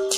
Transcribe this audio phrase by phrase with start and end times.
[0.00, 0.08] カバ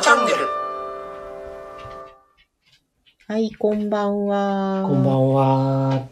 [0.00, 0.38] チャンネル。
[3.28, 4.82] はい、こんばんは。
[4.84, 6.08] こんばんは。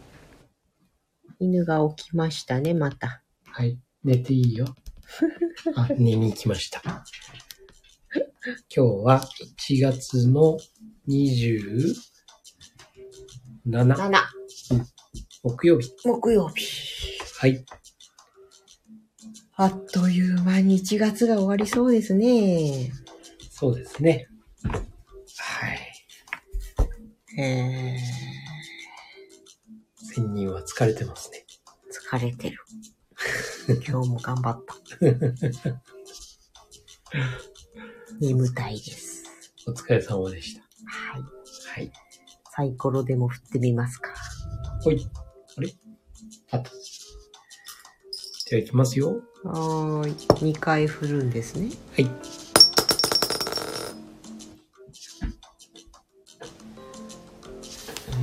[1.41, 3.21] 犬が起きましたね、また。
[3.47, 3.77] はい。
[4.05, 4.77] 寝ていいよ。
[5.75, 6.81] あ、寝に行きました。
[6.83, 9.21] 今日は
[9.67, 10.57] 1月の
[11.07, 11.95] 27
[13.65, 13.95] 7、
[15.43, 15.91] 木曜日。
[16.05, 17.19] 木曜日。
[17.39, 17.65] はい。
[19.55, 22.91] あっという間に1月が終わりそうですね。
[23.49, 24.27] そうですね。
[24.63, 27.41] はい。
[27.41, 27.97] え
[29.95, 31.45] 仙人は疲れてますね。
[31.89, 32.57] ー、疲れてる。
[33.87, 34.75] 今日も頑張った。
[38.19, 39.23] 眠たいです。
[39.67, 40.60] お疲れ様でした。
[40.85, 41.21] はい。
[41.21, 41.91] はい。
[42.49, 44.11] サイコロでも振ってみますか。
[44.83, 45.07] ほい。
[45.57, 45.73] あれ？
[46.51, 46.69] あった。
[48.49, 49.21] では行きますよ。
[49.43, 50.11] はーい。
[50.53, 51.69] 2回振るんですね。
[51.93, 52.05] はい。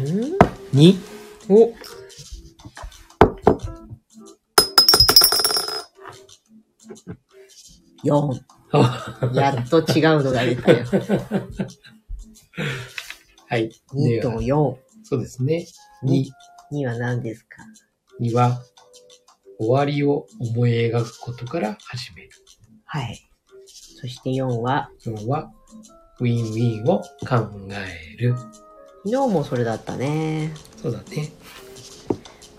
[0.00, 0.98] うん？2。
[1.48, 1.74] お
[8.04, 8.40] 4。
[8.70, 10.84] あやっと違うのが出たよ。
[13.48, 13.70] はい。
[13.94, 14.76] 2とでは4。
[15.04, 15.66] そうですね。
[16.04, 16.26] 2。
[16.72, 17.62] 2は何ですか？
[18.18, 18.60] には、
[19.58, 22.30] 終わりを思い描くことから始める。
[22.84, 23.18] はい。
[23.66, 25.50] そして4は、4は、
[26.20, 28.36] ウィンウィンを考える。
[29.04, 30.52] 昨日もそれだったね。
[30.80, 31.32] そうだね。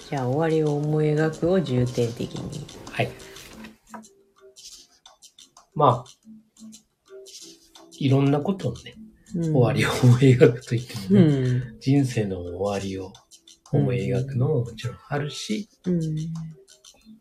[0.09, 2.65] じゃあ、終わりを思い描くを重点的に。
[2.91, 3.11] はい。
[5.75, 6.09] まあ、
[7.99, 8.98] いろんなことをね、うん、
[9.33, 11.79] 終わりを思い描くと言ってもうね、ん。
[11.79, 13.13] 人生の終わりを
[13.71, 16.01] 思い描くのももちろんあるし、うん。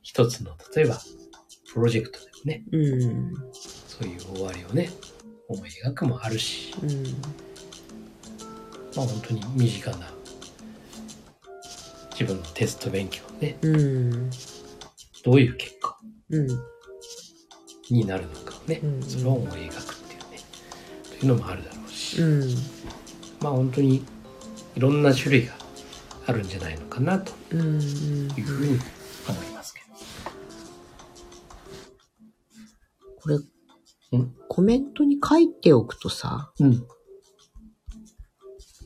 [0.03, 0.99] 一つの、例えば、
[1.73, 3.35] プロジェクトでもね、うん。
[3.53, 4.91] そういう終わりをね、
[5.49, 7.03] 思い描くもあるし、うん。
[8.97, 10.11] まあ本当に身近な
[12.13, 14.31] 自分のテスト勉強ね、うん。
[15.25, 15.97] どういう結果
[16.31, 16.49] うん。
[17.91, 20.39] になるのかをね、うんそれを思い描くっていうね、
[21.11, 21.78] というのもあるだろうし、
[22.19, 22.43] うん。
[23.41, 24.05] まあ本当に
[24.77, 25.55] いろんな種類が
[26.27, 27.81] あるんじゃないのかなとうん。
[27.81, 28.79] いうふうに
[29.29, 29.81] 思いますけ
[33.21, 36.67] これ、んコメントに書いておくとさ、ど。
[36.67, 36.87] うん。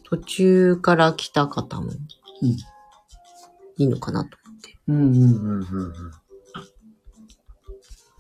[0.05, 1.91] 途中から来た方も
[2.43, 2.49] うん。
[2.49, 4.79] いいのかなと思って。
[4.89, 5.95] うんうんうんうんうん。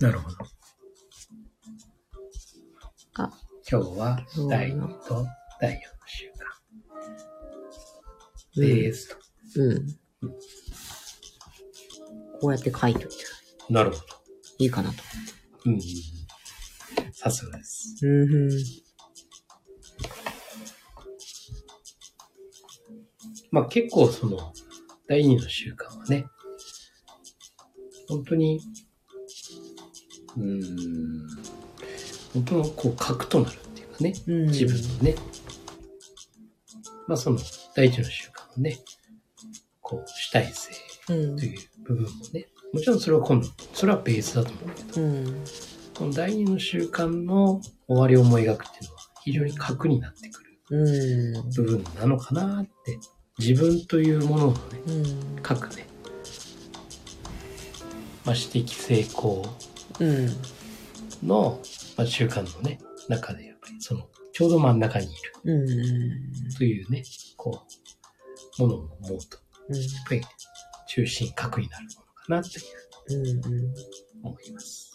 [0.00, 0.36] なるほど。
[3.14, 3.30] あ、
[3.70, 4.18] 今日は
[4.48, 5.26] 第2と
[5.60, 6.46] 第4の週間。
[8.56, 9.16] うんですと。
[9.62, 9.86] うん。
[12.40, 13.16] こうやって書いておいて
[13.70, 14.02] なるほど。
[14.58, 14.96] いいかなと
[15.64, 17.12] うんうんうん。
[17.12, 17.96] さすがです。
[18.02, 18.50] うん。
[23.50, 24.52] まあ結構その、
[25.08, 26.26] 第2の習慣はね、
[28.08, 28.60] 本当に、
[30.36, 31.41] うーん、
[32.34, 35.14] 本当のこう核となるっていうかね、うん自分のね、
[37.06, 37.38] まあその
[37.74, 38.78] 第一の習慣のね、
[39.80, 40.70] こう主体性
[41.10, 45.44] うんという部分もね、もちろんそれは今度、それはベースだと思うけど、うん。
[45.94, 51.50] この第2の習慣の終わりを思い描くっていうのは非常に核になってくるうん。
[51.50, 52.98] 部分なのかなって、
[53.38, 54.90] 自分というもののね、う
[55.38, 55.42] ん。
[55.42, 55.86] 各ね、
[58.24, 59.44] まあ、私的成功
[60.00, 60.30] うん。
[61.22, 61.60] の、
[61.96, 66.54] まあ、習慣のね、中でやっぱりその、ちょうど真ん中にいるうん。
[66.56, 67.02] というね、
[67.36, 67.66] こ
[68.58, 69.38] う、ものを思うと、
[69.68, 69.76] うん。
[69.76, 70.22] やっぱり
[70.88, 72.62] 中心核になるものかなとい
[73.16, 73.54] ううん。
[73.54, 73.74] うん。
[74.22, 74.92] 思います。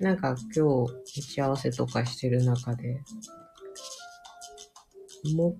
[0.00, 3.00] なんか今日打ち合わせとかしてる中で、
[5.34, 5.56] も、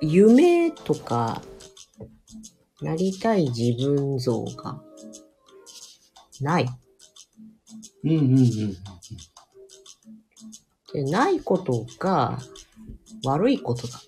[0.00, 1.40] 夢とか、
[2.80, 4.80] なりたい自分像が
[6.40, 6.68] ない。
[8.04, 8.76] うんうんうんうん。
[10.92, 12.38] でないことが
[13.24, 14.00] 悪いことだ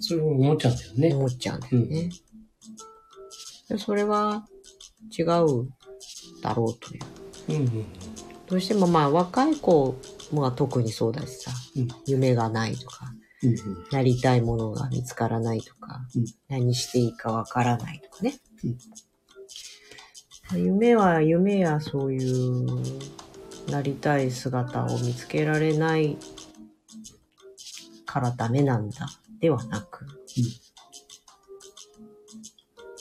[0.00, 1.10] それを思っちゃうんだよね。
[1.10, 2.10] と思っちゃうんだよね。
[3.68, 4.46] でそれは
[5.16, 5.68] 違う
[6.42, 7.02] だろうという。
[7.48, 7.86] うんうん
[8.46, 9.96] どうしてもまあ若い子
[10.34, 13.12] は特にそうだしさ、うん夢がないとか、
[13.42, 13.50] うん。
[13.50, 18.34] うんなりたいものが見つからないとか、うん何していいかわからないとかね。
[20.52, 22.66] 夢は夢やそういう
[23.70, 26.16] なりたい姿を見つけられない
[28.04, 29.08] からダメなんだ
[29.40, 30.06] ではなく、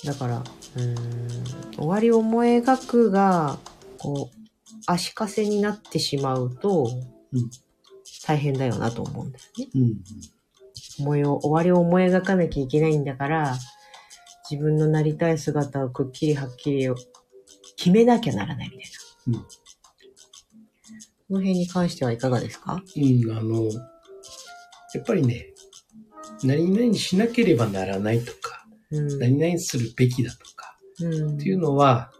[0.04, 3.58] だから、うーん、終わりを思い描くが、
[4.00, 4.38] こう、
[4.86, 6.90] 足かせになってしまうと、
[7.32, 7.50] うん
[8.26, 9.68] 大変だよなと思うんだよね。
[9.76, 11.04] うん。
[11.04, 13.58] 思いを、終わりを思い描かなきゃいけないんだから、
[14.50, 16.90] 自分のなりたい姿をくっきりはっきり
[17.76, 18.90] 決めなきゃならないみたい
[19.34, 19.40] な。
[19.40, 19.46] うん
[21.30, 22.84] この辺に関してはいかがですか？
[22.96, 23.72] うん、あの、や
[25.00, 25.48] っぱりね、
[26.44, 29.20] 何々しなければならないとか、うん。
[29.20, 31.36] 何々するべきだとか、うん。
[31.36, 32.12] っていうのは、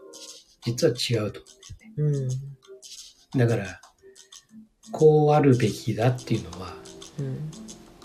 [0.62, 1.40] 実は違うと
[1.98, 2.14] 思うん。
[2.24, 2.28] う。
[3.36, 3.80] だから、
[4.90, 6.74] こうあるべきだっていうのは、
[7.20, 7.50] うん。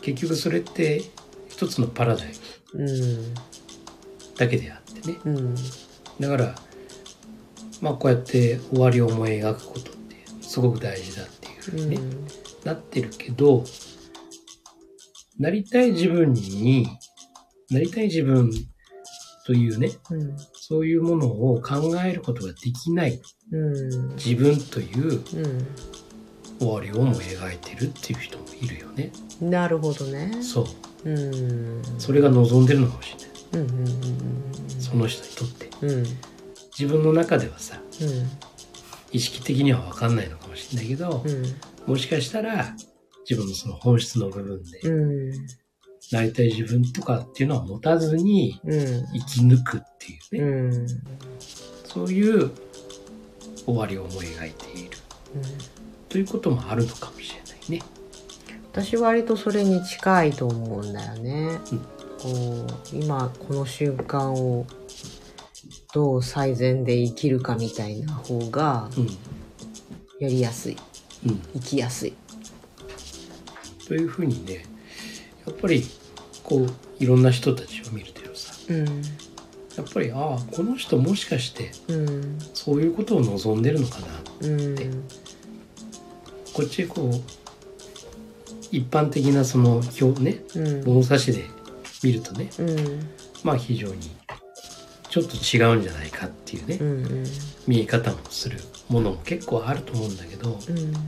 [0.02, 1.02] 結局それって
[1.48, 2.32] 一つのパラダイ
[2.74, 3.34] ムうん。
[4.36, 5.18] だけであってね。
[5.26, 5.56] うん。
[6.20, 6.56] だから、
[7.82, 12.00] まあこうやって終わりを思い描くことってすごく大事だっていうふうにね、
[12.64, 13.64] なってるけど、
[15.38, 16.88] なりたい自分に、
[17.72, 18.52] なりたい自分
[19.46, 20.38] というね、うん。
[20.54, 23.22] そういうものを考えることができない
[23.52, 24.16] うん。
[24.16, 25.24] 自分というう
[26.60, 29.12] 終わりを思い描いてるっていう人もいるよね。
[29.44, 29.50] ん。
[29.50, 30.44] なるほどね。
[30.44, 30.68] そ
[31.04, 31.10] う。
[31.10, 31.82] うん。
[31.98, 33.16] それが望んでるのかもし
[33.54, 33.70] れない。
[33.70, 33.80] うん。
[33.80, 33.92] うん。
[34.80, 35.70] その人にとって。
[35.82, 36.06] うん。
[36.84, 36.92] うん。
[36.92, 38.30] 自分の中ではさ、うん。
[39.12, 41.92] 意識的には分かんないのかもしれないけど、うん。
[41.92, 42.76] もしかしたら
[43.30, 45.32] 自分のその本質の部分で、うん。
[46.12, 48.80] なりたい自分とかっていうのは持たずにうん。
[49.14, 50.88] 生き抜くっていうね、うん。
[51.86, 52.52] そういう
[53.66, 54.98] 終わりを思い描いている
[56.08, 57.82] ということもあるのかもしれないね。
[58.72, 61.60] 私割とそれに近いと思うんだよね。
[61.72, 64.66] うんこう今この瞬間を
[65.94, 69.08] どう最善で生きるかみたいな方がうん。
[70.20, 70.78] やりやすい
[71.26, 71.40] うん。
[71.54, 72.14] 生きやすい。
[73.88, 74.66] というふうにね、
[75.48, 75.84] やっぱり
[76.44, 78.86] こういろんな人たちを見るとさ、うん
[79.78, 84.08] やっぱりああ、この人もしかしてうんそういうことを望んでるのかな。
[84.42, 84.76] うん
[86.54, 87.22] こっちこう、
[88.72, 91.46] 一般的なその表ね、うん物差しで
[92.04, 93.10] 見るとね、うん
[93.44, 93.96] まあ非常に
[95.10, 97.26] ちょっと違うんじゃないかっていうね、うんうん。
[97.68, 98.60] 見え方もする
[98.90, 100.94] ものも結構あると思うんだけど、うん。
[100.94, 101.00] ま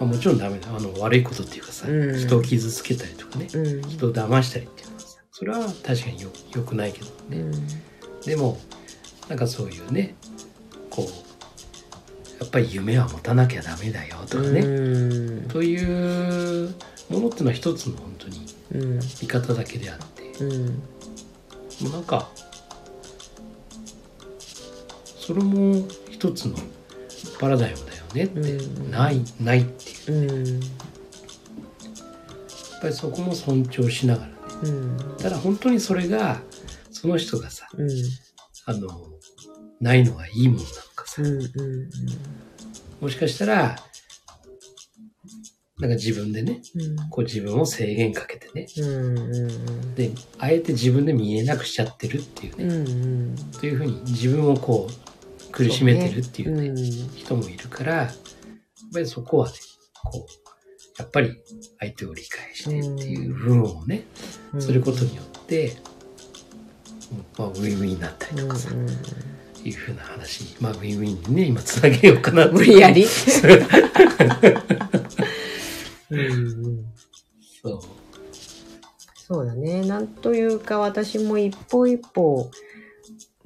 [0.00, 0.68] あ、もちろんダメだ。
[0.74, 2.18] あの悪いことっていうかさ、うん。
[2.18, 3.82] 人を傷つけたりとかね、うん。
[3.82, 7.68] 人を騙したりっていうのはさそれは確かによよくないけどね、うん。
[8.24, 8.58] でも
[9.28, 10.16] なんかそういうね
[10.90, 15.48] こうやっぱり夢は持たなきゃダメだよとかね、うん。
[15.48, 16.74] という
[17.08, 19.00] ものっていうのは一つの本当にうん。
[19.22, 20.66] 見方だけであってうん。
[20.66, 22.28] もうなんか
[25.28, 26.56] それも一つの
[27.38, 28.90] パラダイムだよねって、うん。
[28.90, 30.32] ないないっていう。
[30.32, 30.60] うん。
[30.60, 30.70] やっ
[32.80, 34.34] ぱりそこも尊重しながらね。
[34.62, 34.96] うん。
[35.18, 36.40] ただ本当にそれが
[36.90, 37.90] その人がさうん。
[38.64, 38.88] あの
[39.82, 41.20] ないのがいいもんなのかさ。
[41.20, 41.50] うん
[43.02, 43.76] もしかしたら
[45.78, 46.96] なんか自分でねうん。
[47.10, 48.66] こう自分を制限かけてね。
[49.94, 52.64] であえて自分で見えなくしちゃってるっていうね、
[53.60, 54.92] というふうに自分をこう
[55.58, 56.76] 苦しめてるっていうねうん
[57.16, 58.08] 人もいるからやっ
[58.92, 59.54] ぱりそこはね
[60.04, 61.32] こうやっぱり
[61.80, 64.04] 相手を理解してっていう部分をね、
[64.52, 64.62] うん。
[64.62, 65.76] することによって、
[67.38, 68.70] まあ、ウィンウィンになったりとかさ、
[69.64, 73.06] いうふうな話にまあウィンウィンにね今つなげようかな無理やり。
[76.10, 76.16] う。
[76.16, 76.84] んうん。
[77.62, 77.80] そう
[79.14, 79.82] そうだね。
[79.82, 82.50] なんというか私も一歩一歩、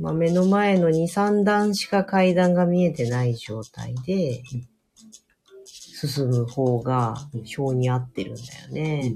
[0.02, 4.68] まあ、目の前の2、3段しか階段が見えてない状態でうん
[5.64, 9.14] 進む方が性に合ってるんだよね。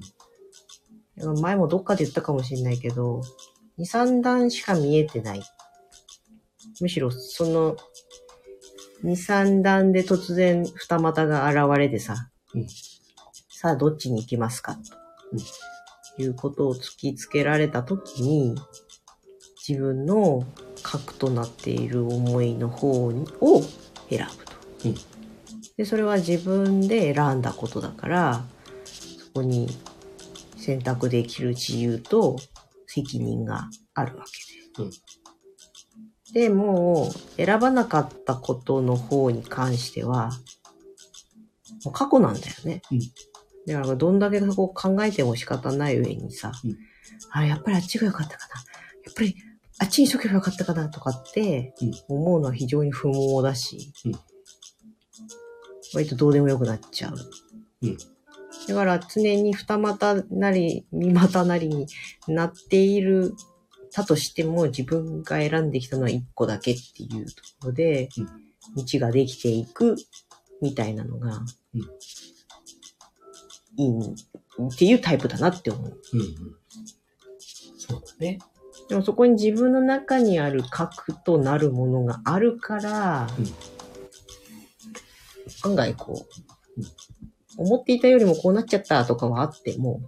[1.41, 3.23] 前もどっかで言ったかもしれないけど、
[3.81, 5.43] 2、3段しか見えてない。
[6.81, 7.77] むしろその
[9.03, 12.67] 2、3段で突然二股が現れてさ、うん
[13.49, 14.79] さあどっちに行きますか？
[16.17, 18.55] ということを突きつけられたときに、
[19.67, 20.45] 自分の
[20.83, 23.63] 核となっている思いの方にを
[24.11, 24.53] 選ぶと。
[24.87, 24.95] うん
[25.77, 28.45] で、それは自分で選んだことだから、
[28.85, 29.69] そこに
[30.57, 32.37] 選択できる自由と
[32.87, 34.85] 責任があるわけで。
[34.85, 34.91] うん
[36.33, 40.33] で、もう選ばなかったことの方に関しては、
[41.85, 42.83] もう過去なんだよね。
[42.91, 43.01] うん
[43.67, 46.79] だからどんだけそこを考えても仕方ない上にさ、うん
[47.31, 48.61] あ、やっぱりあっちが良かったかな。
[49.05, 49.37] やっぱり
[49.79, 54.13] あっちにしとけばよかったかなとかってうん思うのは非常に不毛だし、うん
[55.95, 57.17] 割とどうでもよくなっちゃう。
[57.83, 57.97] うん
[58.69, 61.87] だから常に二股なり三股なりに
[62.27, 63.35] なっている、
[63.93, 68.09] たとしても自分が選んできたのは一個だけっていうところで、
[68.75, 69.97] 道ができていく
[70.61, 71.39] みたいなのが、
[71.75, 71.81] うん
[73.79, 76.01] いいっていうタイプだなって思う。
[76.15, 76.29] うんうん。
[77.77, 78.39] そうだね。
[78.89, 83.27] でもそこに自分の中にある核となるものがあるから、
[85.65, 86.27] 案外こ
[86.79, 86.83] う、
[87.57, 90.01] 思っていたよりもこうなっちゃったとかはあっても、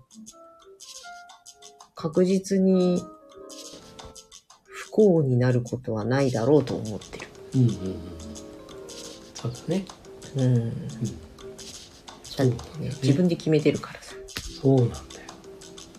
[1.95, 3.03] 確実に
[4.65, 7.29] 不幸になることはないだろうと思ってる。
[7.55, 7.97] うんうんうん。
[9.35, 9.85] そうだね。
[10.37, 10.89] うん。
[12.37, 14.15] だってね、自分で決めてるからさ。
[14.61, 15.01] そうなんだよ。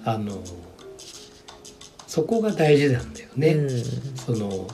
[0.05, 0.41] あの、
[2.09, 3.49] そこが大事なんだよね。
[3.49, 3.83] うん。
[4.15, 4.67] その、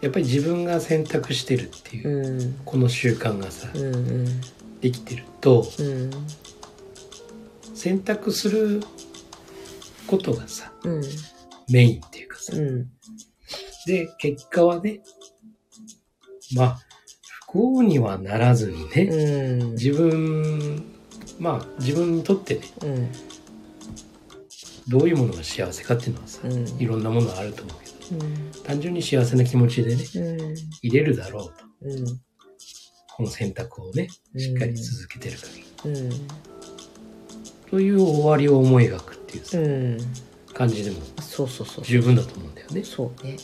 [0.00, 2.60] やっぱり自分が選択してるっていう、うん。
[2.64, 3.94] この習慣がさ、うん。
[3.94, 4.40] うん。
[4.80, 6.10] できてると、うん。
[7.76, 8.82] 選択する
[10.08, 11.02] ことがさ、うん。
[11.70, 12.90] メインっていうかさ、うん。
[13.86, 14.98] で、結果はね、
[16.56, 16.78] まあ、
[17.46, 19.70] 不幸にはならずにね、うん。
[19.74, 20.82] 自分、
[21.38, 23.08] まあ、自分にとってね、うん。
[24.88, 26.66] どういうものが幸せかっていうのはさ、うん。
[26.78, 27.76] いろんなものあると思う
[28.08, 28.62] けど、うん。
[28.62, 30.54] 単純に幸せな気持ちでね、うん。
[30.82, 31.52] 入れるだろうと。
[31.82, 32.20] うん。
[33.16, 35.90] この選択をね、しっかり続けてる限り。
[35.90, 36.10] うん。
[37.70, 39.98] という終わりを思い描くっていうさ、うん。
[40.52, 41.84] 感じでもそうそうそう。
[41.84, 42.84] 十分だと思うんだよね。
[42.84, 43.36] そうね。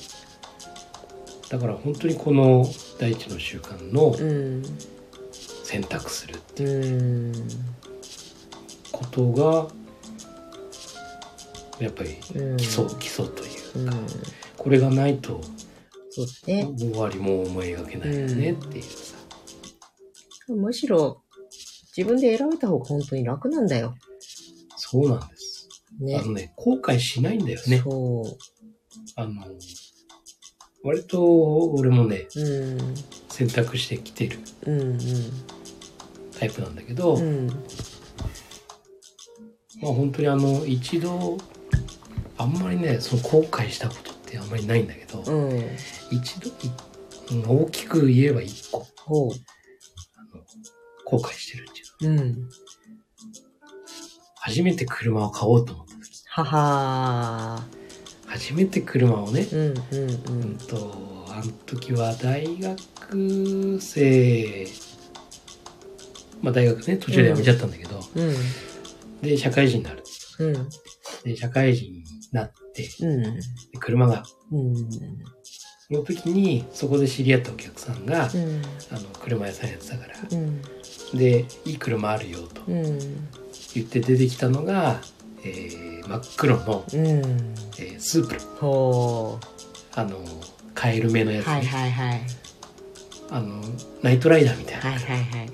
[1.48, 2.64] だから本当にこの
[2.98, 4.62] 第一の習慣のうん。
[5.64, 7.48] 選択するっていううん。
[8.92, 9.68] ことが、
[11.80, 12.56] やっぱりうん。
[12.56, 13.48] 基礎、基礎とい
[13.84, 14.06] うか、うん。
[14.56, 15.40] これがないと
[16.10, 16.68] そうね。
[16.76, 19.16] 終わりも思い描けないよねっていうさ。
[20.48, 21.22] むしろ、
[21.96, 23.94] 自分で選べた方が本当に楽なんだよ。
[24.76, 25.68] そうなんです。
[26.00, 26.26] ねあ。
[26.26, 27.78] のね、後悔しないんだよね。
[27.78, 28.24] そ
[29.14, 29.44] あの、
[30.82, 32.40] 割と俺もね、う。
[32.40, 32.94] うん。
[33.28, 34.98] 選択してきてるうん。
[36.38, 37.22] タイプなんだけど、うん。
[37.22, 37.46] うん。
[39.80, 41.38] まあ本当にあの、一度、
[42.40, 45.62] あんまりね、その後悔したことってあんまりないんだけど、うん。
[46.10, 46.50] 一度
[47.46, 48.86] 大きく言えば一個。
[49.06, 49.10] あ
[50.34, 50.42] の、
[51.04, 52.22] 後悔してるっていうのは。
[52.22, 52.48] うん。
[54.36, 56.00] 初めて車を買おうと思った時。
[56.28, 57.62] はは
[58.26, 59.56] 初めて車をね、ー。
[59.56, 59.98] うん。
[59.98, 64.66] ううんんと、あの時は大学生、
[66.40, 68.34] まあ大学ね、途中で辞めちゃったんだけど、うん。
[69.20, 70.02] で、社会人になる。
[70.38, 70.68] うん。
[71.24, 71.99] で、社会人に
[72.32, 72.88] なって、
[73.80, 74.22] 車が、
[75.90, 78.62] の時にそこで知り合ったお客さんが、うん。
[78.92, 80.62] あの、車屋さんやってたから、うん。
[81.18, 82.98] で、いい車あるよとうん。
[83.74, 85.00] 言って出てきたのが、
[85.44, 87.00] えー、真っ黒の、うん。
[87.00, 88.40] えースープル。
[88.60, 89.38] ほ
[89.94, 90.18] あの、
[90.74, 91.42] カエル目のやう。
[91.42, 92.20] つね、はいはいはい。
[93.32, 93.62] あの、
[94.02, 94.90] ナイトライダーみたいな。
[94.90, 95.50] はいはいはい。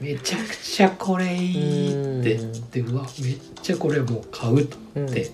[0.00, 5.30] めちゃくちゃこれいいってうんでうわめっちゃこれもう買うと思って、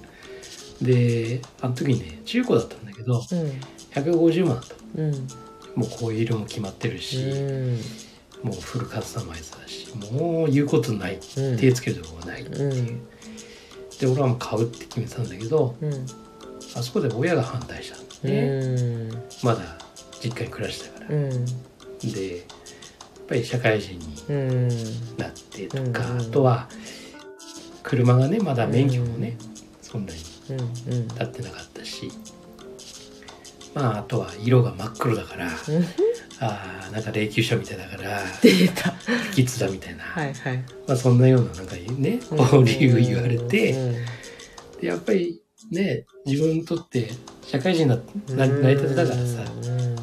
[0.82, 3.60] であの時にね中古だったんだけどうん。
[3.92, 5.12] 150万だったうん。
[5.76, 7.80] もうこういう色も決まってるし、うん。
[8.42, 13.02] もうフルカスタマイズだしもう言うことない、うん手つけるとこがないっていう、うん
[14.00, 15.92] で俺はもう買うって決めてたんだけどうん。
[16.74, 19.10] あそこで親が反対したんだね、
[19.42, 19.60] まだ
[20.22, 21.44] 実家に暮らしてたから、うん。
[22.12, 24.68] でやっぱり社会人にうん。
[25.16, 26.68] なってとか、うんあとは
[27.82, 29.36] 車がねまだ免許もね、
[29.82, 30.31] そんなに。
[30.48, 32.10] 立ってなかったし。
[33.74, 35.52] まああとは色が真っ黒だから、うん。
[36.40, 38.20] ああなんか霊柩車みたいだから。
[38.42, 38.90] 出た。
[38.90, 40.64] 不吉だみたいな、はいはい。
[40.86, 43.72] まあそんなようななんかねこう理由言われて、
[44.80, 47.10] でやっぱりね自分にとって
[47.42, 47.88] 社会人に
[48.36, 49.44] なななりたてだからさ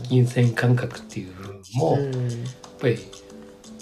[0.08, 2.10] 金銭感覚っていう部分も、やっ
[2.80, 2.98] ぱり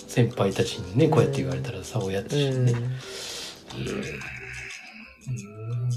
[0.07, 4.03] 先輩たちにねこうやって言われたらさ親としてね、うーん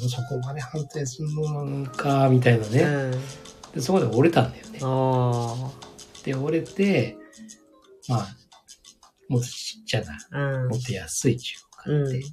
[0.08, 3.10] そこまで反対するのかみたいなね、
[3.74, 4.78] でそこで折れたんだよね。
[4.82, 5.70] あ
[6.24, 7.16] で折れて
[8.08, 8.28] まあ
[9.28, 12.26] もっとちっちゃなもっと安い中古買って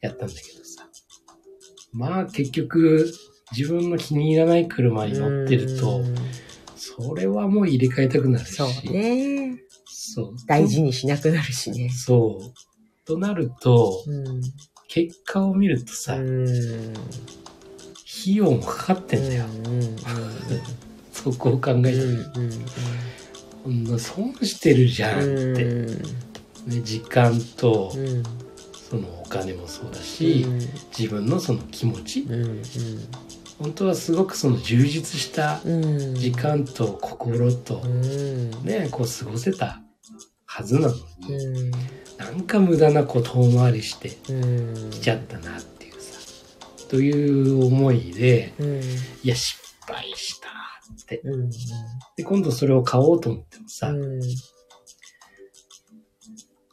[0.00, 0.88] やったんだけどさ、
[1.92, 3.12] まあ結局
[3.56, 6.02] 自分の気に入らない車に乗ってると、
[6.76, 8.54] それはもう入れ替えたくなるし。
[8.54, 9.62] そうね。
[9.86, 10.34] そう。
[10.46, 11.90] 大事にしなくなるしね。
[11.90, 12.54] そう。
[13.04, 14.40] となるとうん。
[14.96, 16.46] 結果を見るとさ、うん。
[16.46, 19.96] 費用もかかってんだよ、うん。
[21.12, 21.82] そこを考えうん。
[21.82, 22.24] てみる、
[23.62, 23.84] こん。
[23.84, 25.20] な損してるじゃん。
[25.20, 26.02] って、うん。
[26.66, 28.22] ね、時間とうん。
[28.72, 30.46] そのお金もそうだし、
[30.98, 32.62] 自分のその気持ちうん。
[33.58, 35.60] 本当はすごくその充実した。
[36.14, 38.50] 時間と心とうん。
[38.64, 39.82] ねこう過ごせた
[40.46, 41.70] はずなのに、うん。
[42.18, 44.90] なんか無駄なこう遠回りしてうん。
[44.90, 46.18] きちゃったなっていうさ
[46.88, 47.12] とい
[47.50, 48.80] う思いでうん。
[48.80, 48.82] い
[49.24, 51.50] や失敗したってうん。
[52.16, 54.20] で今度それを買おうと思ってもさ、うん。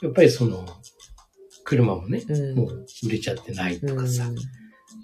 [0.02, 0.66] やっぱりその
[1.64, 2.56] 車もね、うん。
[2.56, 4.36] もう売れちゃってないとかさ、うん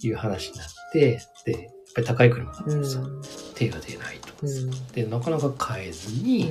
[0.01, 1.61] いう話になってでやっ
[1.93, 3.21] ぱり高い車だからさ、うん。
[3.55, 6.43] 手が出ないとかさ、うんでなかなか買えずに、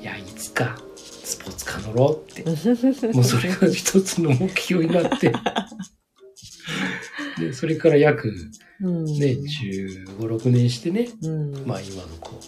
[0.00, 0.76] いやいつか
[1.24, 2.42] スポーツカー乗ろうって
[3.12, 5.32] もうそれが一つの目標になって
[7.38, 8.32] でそれから約
[8.80, 9.04] うん。
[9.04, 11.66] ね1 5 6年してねうん。
[11.66, 12.38] まあ今のこ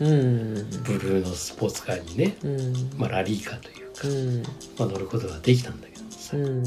[0.00, 0.56] うん。
[0.58, 2.90] うブルーのスポーツカーにね、うん。
[2.98, 4.42] まあ、ラリーカーというか、うん。
[4.76, 6.62] まあ、乗ることができたんだけどさ、うん。
[6.62, 6.64] も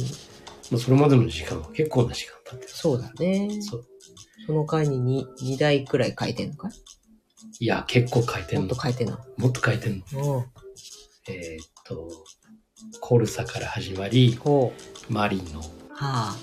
[0.72, 3.50] うそれまでの時間は結構な時間経ってるそうだね。
[3.62, 3.86] そう
[4.46, 6.70] その間に 2, 2台くらい書いてんのか
[7.60, 7.66] い？
[7.66, 9.18] や結構書いてんもっのと書いてんの。
[9.38, 10.46] もっと書いてんのうん。
[11.30, 12.10] えーっと
[13.02, 14.38] コルサから始まり。
[15.10, 16.36] マリノは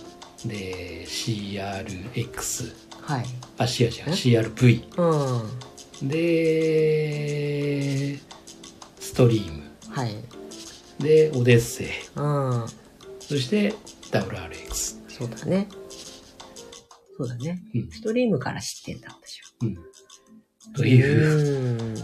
[0.44, 2.74] で CRX
[3.06, 3.12] あ。
[3.14, 3.26] はい。
[3.58, 4.84] あ、違う違う、え？CRV。
[6.02, 6.08] うん。
[6.08, 6.18] で、
[8.98, 9.62] ストリーム。
[9.90, 10.14] はい。
[10.98, 11.88] で、オデッセイ。
[12.16, 12.22] う
[12.64, 12.66] ん。
[13.20, 13.74] そして
[14.10, 15.08] WRX。
[15.08, 15.68] そうだね。
[17.16, 17.62] そうだね。
[17.74, 19.50] うんストリームから知ってんだ、私は。
[19.62, 19.76] うん。
[20.74, 21.94] という、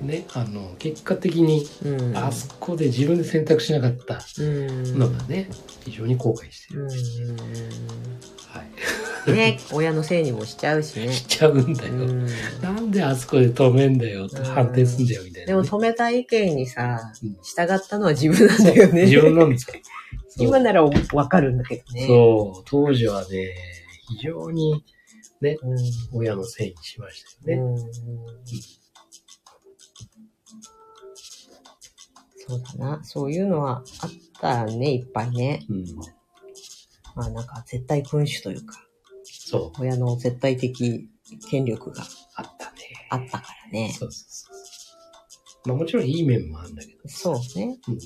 [0.00, 1.66] ね、あの、結果的に。
[2.14, 4.98] あそこで自分で選択しなかったうん。
[4.98, 5.48] のがね、
[5.84, 6.82] 非常に後悔してる。
[6.82, 6.88] うん。
[6.88, 8.62] は
[9.26, 9.32] い。
[9.32, 11.10] ね、親のせいにもしちゃうしね。
[11.12, 11.92] しちゃうんだよ。
[11.94, 12.26] うん。
[12.60, 15.46] なんであそこで止めんだよって判定すんだよみたいな、ね。
[15.46, 19.04] でも止めた意見にさうん、従ったのは自分なんだよね。
[19.04, 19.72] 自分なんですか
[20.38, 22.06] 今ならわかるんだけどね。
[22.06, 23.54] そう、当時はね、
[24.18, 24.84] 非常に
[25.40, 25.58] うん。
[26.12, 27.80] 親のせいにしましたよね。
[27.82, 27.90] う
[28.80, 28.83] ん
[32.46, 33.04] そうだな。
[33.04, 35.64] そういうのはあったね、いっぱいね。
[35.68, 35.84] うん。
[37.14, 38.86] まあなんか絶対君主というか、
[39.24, 41.08] そう、親の絶対的
[41.50, 42.02] 権力が
[42.34, 42.78] あったね。
[43.10, 43.94] あったからね。
[43.98, 45.68] そうそうそうそう。
[45.68, 47.08] まあもちろんいい面もあるんだけど。
[47.08, 47.78] そうね。
[47.88, 47.98] うん。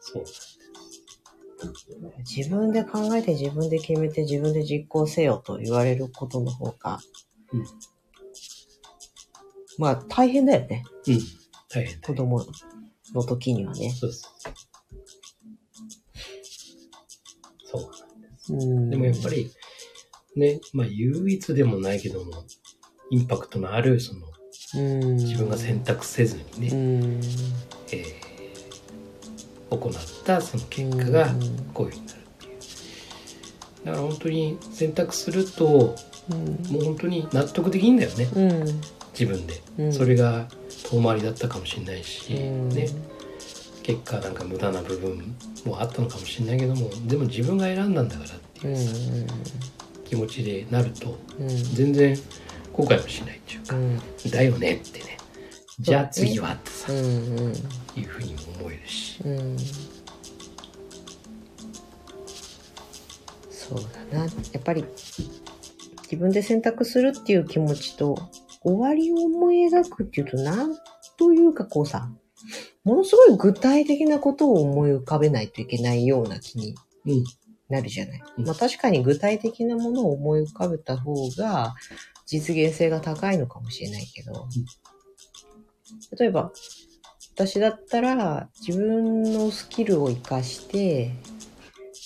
[0.00, 0.24] そう。
[2.18, 6.98] 自分で考えて自分で決めて自分で実行せよと言われることの方が、
[7.52, 7.64] うん
[9.78, 10.84] まあ大変だよね。
[11.06, 11.20] うん。
[11.68, 12.44] 大変だ子供
[13.14, 13.90] の時にはね。
[13.90, 14.32] そうそう
[17.64, 17.90] そう。
[18.44, 18.56] そう。
[18.56, 19.50] うん、でもやっぱり、
[20.36, 22.44] ね、まあ唯一でもないけども、
[23.10, 24.20] インパクトのある、その、
[24.76, 27.20] うん、自分が選択せずにうね、ん、
[27.92, 28.26] えー
[29.70, 29.92] 行っ
[30.24, 31.34] たその結果が
[31.74, 33.86] こういうふうになるっていう。
[33.86, 35.96] だから本当に選択すると、
[36.30, 38.80] うん、もう本当に納得できんだよね、うん、
[39.18, 39.62] 自分で。
[39.78, 40.48] うん、それが
[40.90, 42.88] 遠回りだったかもしれないし、うん、ね、
[43.82, 49.26] 結果なんか無駄な部分もあったのかもしれないけどもでも自分が選んだんだからってう、いう
[50.04, 52.16] 気持ちでなるとうん、全然
[52.72, 55.16] 後悔もしないっていうか、うん、だよねってね。
[55.78, 56.98] じゃあ次はってさ、いう
[58.06, 59.56] ふうにも思えるし、うん。
[63.50, 63.80] そう
[64.12, 64.24] だな。
[64.24, 64.84] やっぱり
[66.02, 68.16] 自分で選択するっていう気持ちと
[68.66, 70.76] 終わりを思い描くっていうとなん
[71.16, 72.10] というかこうさ、
[72.82, 76.74] ものすごい具体的なことを思い浮かべないといけないような気に
[77.06, 77.24] うん。
[77.68, 78.22] なるじゃない。
[78.38, 78.44] うん。
[78.44, 81.74] まあ確かに具体的なものを思い浮かべた方が
[82.26, 84.48] 実現性が高いのかもしれないけど、
[86.18, 86.52] 例えば
[87.34, 91.12] 私だったら自分のスキルを活かして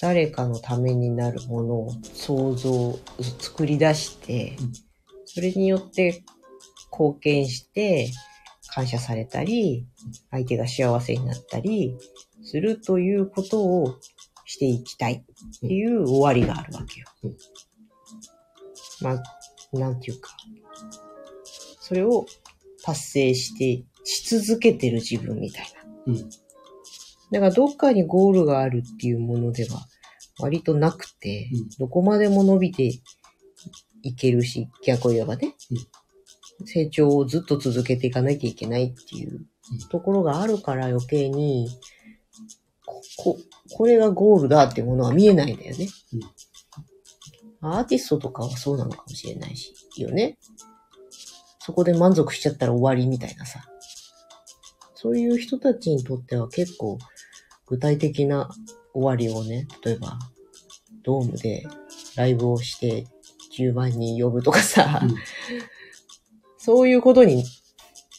[0.03, 2.99] 誰かのためになるものを想像、
[3.39, 4.73] 作り出してうん、
[5.25, 6.23] それによって
[6.91, 8.11] 貢献して
[8.75, 9.87] 感謝されたり、
[10.31, 11.97] 相手が幸せになったり
[12.43, 13.99] するということを
[14.45, 15.25] していきたい。
[15.25, 17.07] っていう終わりがあるわけよ。
[17.25, 17.37] うん。
[19.01, 19.23] まあ、
[19.77, 20.37] なんていうか、
[21.81, 22.27] それを
[22.83, 25.67] 達成して、し続けてる自分みたい
[26.07, 26.13] な。
[26.13, 26.31] うん。
[27.31, 29.87] だからどっかにゴールがあるっていうものでは
[30.41, 31.69] 割となくて、うん。
[31.79, 32.91] どこまでも伸びて
[34.03, 35.55] いけるし、逆を言えばね、
[36.65, 39.47] 成長をずっと続けていかなきゃいけないっていう
[39.91, 41.69] ところがあるから余計に、
[43.17, 43.39] こ、こ
[43.73, 45.89] これがゴールだっていうものは見えないんだよね。
[47.63, 50.39] アーティストとかはそうなのかもしれないし、よね。
[51.59, 53.65] そこで満足しちゃったら終わりみたいなさ。
[54.95, 56.99] そういう人たちにとっては結構
[57.67, 58.51] 具体的な
[58.93, 60.19] 終わりをね、例えば
[61.05, 61.67] ドームで
[62.17, 63.07] ライブをして
[63.57, 65.15] 10万人呼ぶとかさ、うん
[66.63, 67.45] そういうことに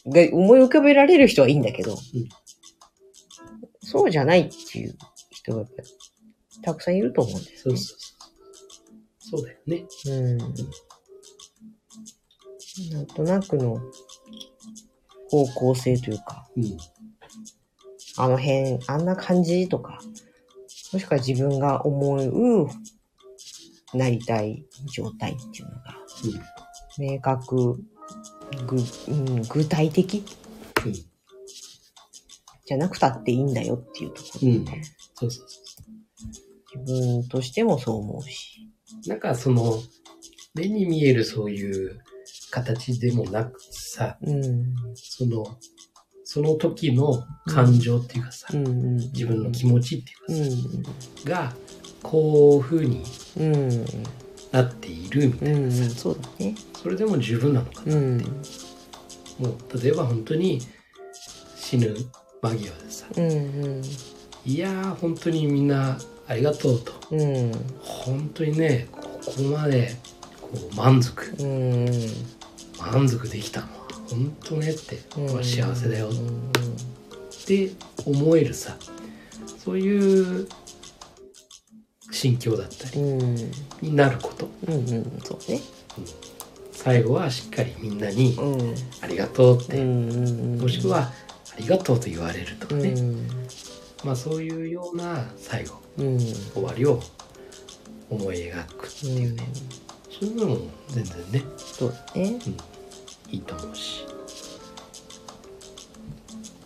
[0.06, 1.98] が思い浮かべられる人はいいんだけど、うん
[3.84, 4.96] そうじゃないっていう
[5.30, 5.88] 人がやっぱり
[6.62, 7.58] たくさんいると思うんだよね。
[7.58, 9.38] そうそうそう。
[9.38, 9.84] そうだよね。
[10.06, 10.38] うん。
[12.90, 13.80] なんとなくの
[15.28, 16.64] 方向性というか、うん。
[18.16, 19.98] あの辺、あんな感じとか、
[20.92, 22.68] もしくは自分が思う、
[23.94, 25.96] なりたい状態っていうのが、
[26.98, 27.84] 明確、
[28.66, 28.76] ぐ、
[29.08, 30.24] うん、具体的？
[30.84, 30.92] うん。
[30.92, 34.82] じゃなくたっていいんだよっていうところでね、
[35.14, 35.62] そうそうそ
[36.74, 38.68] 自分としてもそう思うし。
[39.04, 39.08] う。
[39.08, 39.80] なんかその、
[40.54, 42.00] 目に見えるそういう
[42.50, 44.74] 形でもなくさ、うん。
[44.94, 45.58] その、
[46.24, 48.96] その時の感情っていうかさ、うんうん。
[48.96, 50.82] 自分の気持ちっていううん。
[50.82, 50.90] か
[51.24, 51.52] さ、が、
[52.02, 53.02] こういう風に
[53.38, 53.86] うん。
[54.52, 55.72] なっているみたうん。
[55.72, 56.54] いなさ、そうだね。
[56.80, 57.94] それでも十分なのかな。
[57.94, 58.18] うん。
[59.38, 60.60] もう、例えば本当に
[61.56, 61.94] 死ぬ
[62.42, 63.82] 間際でさ、うん。
[64.44, 66.92] いやー、本当にみんなありがとうと。
[67.10, 67.20] うん。
[67.20, 67.52] うん。
[67.80, 69.96] 本当にね、ここまで
[70.40, 71.86] こう満足、うん。
[72.78, 73.72] 満足できたのは、
[74.10, 76.52] 本当ねって、うん幸せだよっうん。
[77.46, 77.70] て
[78.04, 78.76] 思えるさ、
[79.64, 80.46] そういう
[82.12, 83.34] 心境だったりうん。
[83.80, 84.48] になること。
[84.68, 84.74] うん。
[84.74, 85.20] うん。
[85.24, 85.60] そうね。
[86.72, 88.74] 最後はしっかりみんなにうん。
[89.00, 90.58] ありがとうっうて、ん。
[90.60, 91.12] もしくはあ
[91.58, 93.28] りがとうと言われるとかね、うん。
[94.04, 96.18] まあそういうような最後、うん。
[96.18, 97.00] 終わりを
[98.10, 99.48] 思い描くっていうね、
[100.10, 100.58] そういうのも
[100.90, 102.38] 全然ね、そうだね。
[103.30, 104.04] いいと思うし。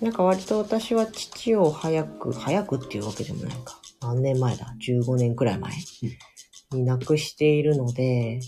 [0.00, 3.78] なんか割と私は父を早く、早くっていうわけでもないか。
[4.00, 5.72] 何年前だ ?15 年くらい前
[6.72, 8.40] に亡くしているので、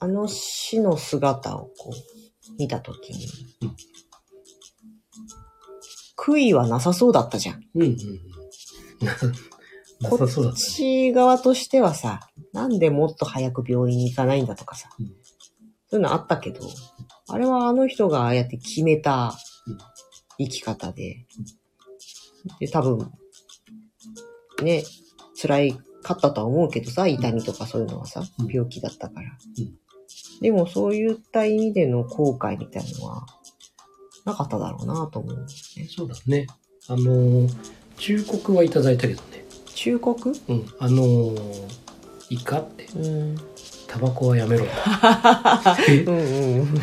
[0.00, 1.92] あの死の姿をこう、
[2.58, 3.26] 見たときに
[3.62, 3.76] うん、
[6.16, 7.64] 悔いはなさそうだったじゃん。
[7.74, 7.96] うんうんうん。
[10.00, 10.64] な、なさそうだったね。
[10.64, 12.20] 父側としてはさ、
[12.52, 15.06] なんでもっと早く病院に行かないんだとかさ、うん
[15.90, 16.60] そういうのあったけど、
[17.28, 19.34] あれはあの人がああやって決めた
[19.66, 19.78] うん
[20.38, 21.26] 生き方で、
[22.60, 23.12] で、多分、
[24.62, 24.84] ね、
[25.40, 29.28] 辛いかったとは思うけどさ、痛みとかそういうのはさうん、病気だったから。
[29.58, 29.78] うん
[30.40, 33.26] でもそういった意味での後悔みたいなのは、
[34.24, 35.44] なかっただろうなと思う、ね。
[35.88, 36.46] そうだね。
[36.86, 37.54] あのー、
[37.96, 39.44] 忠告はいただいたけどね。
[39.74, 40.32] 忠告？
[40.48, 40.66] うん。
[40.78, 41.66] あのー、
[42.30, 43.36] いいかって、うん。
[43.86, 44.66] タバコはやめろ
[46.06, 46.18] うん
[46.60, 46.80] うん。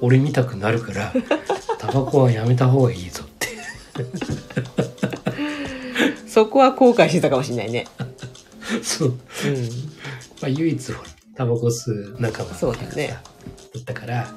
[0.00, 1.12] 俺見たくなるから、
[1.78, 3.24] タバコはやめた方がいいぞ。
[6.26, 7.86] そこは後悔してたかもしれないね。
[8.82, 9.08] そう。
[9.08, 9.14] うん。
[9.14, 9.20] ま
[10.42, 10.92] あ唯一
[11.34, 13.16] タバコ吸う仲間そうだね
[13.74, 14.28] だったから、ね、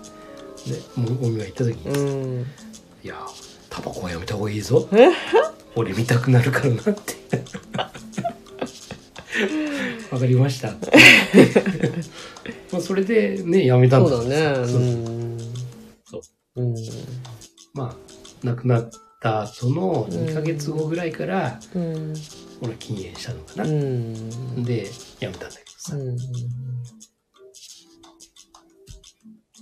[0.97, 1.97] おみが言った時に、う
[2.41, 2.45] ん。
[3.03, 3.15] いや、
[3.69, 4.87] タバコはやめた方がいいぞ。
[5.75, 6.91] 俺見たくなるからなって。
[10.11, 10.73] わかりました。
[12.71, 14.67] まあそれでね、やめたんそうだだね。
[14.67, 15.37] そううん。
[16.05, 16.21] そ
[16.55, 16.61] う。
[16.61, 16.75] うん。
[17.73, 17.95] まあ、
[18.45, 18.89] 亡くなっ
[19.21, 22.13] たその2ヶ月後ぐらいから、うん。
[22.61, 23.63] 俺は禁煙したのかな。
[23.63, 24.63] うん。
[24.63, 24.87] で、
[25.19, 25.95] やめたんだけどさ。
[25.95, 26.17] うん。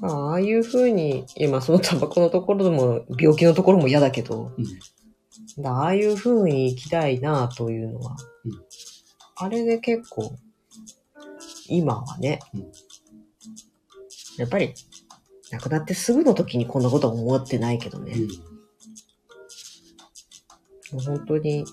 [0.02, 5.62] まあ、ああいう風に、今そのタバコのところでも、病気のところも嫌だけど、うん。
[5.62, 8.52] だああいう風に生きたいなというのは、うん
[9.42, 10.38] あれで結構、
[11.70, 12.72] 今はね、うん
[14.38, 14.74] やっぱり、
[15.52, 18.16] 亡くなってすぐの時にこんなことは思ってないけどね、
[20.92, 21.66] もう本当に、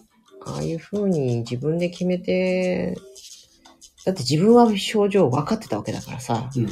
[0.44, 2.96] ああいう風に自分で決めて、
[4.04, 6.64] だって自分は症状分かってたわけだからさ、うん。
[6.64, 6.70] うん。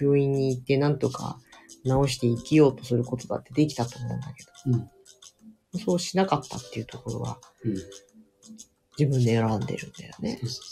[0.00, 1.38] 病院に行ってなんとか
[1.84, 5.80] 治して生きようとすることだってできたと思うんだけど、うん。
[5.80, 7.74] そうしなかったっていうところはうん。
[8.96, 10.62] 自分で選んでるんだよねそ。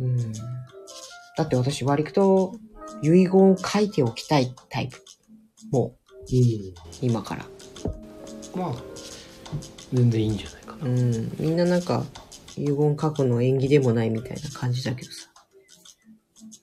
[0.00, 0.32] うん。
[1.36, 2.56] だって私割と
[3.02, 5.00] 遺言を書いておきたいタイプ。
[5.70, 5.96] も
[6.32, 6.74] う、うん。
[7.00, 7.46] 今から。
[8.54, 8.74] まあ、
[9.92, 10.86] 全然いいんじゃないかな。
[10.86, 11.32] うん。
[11.38, 12.04] みんななんか、
[12.56, 15.28] 遺言書くの縁起でもないみたいな感じだけどさ。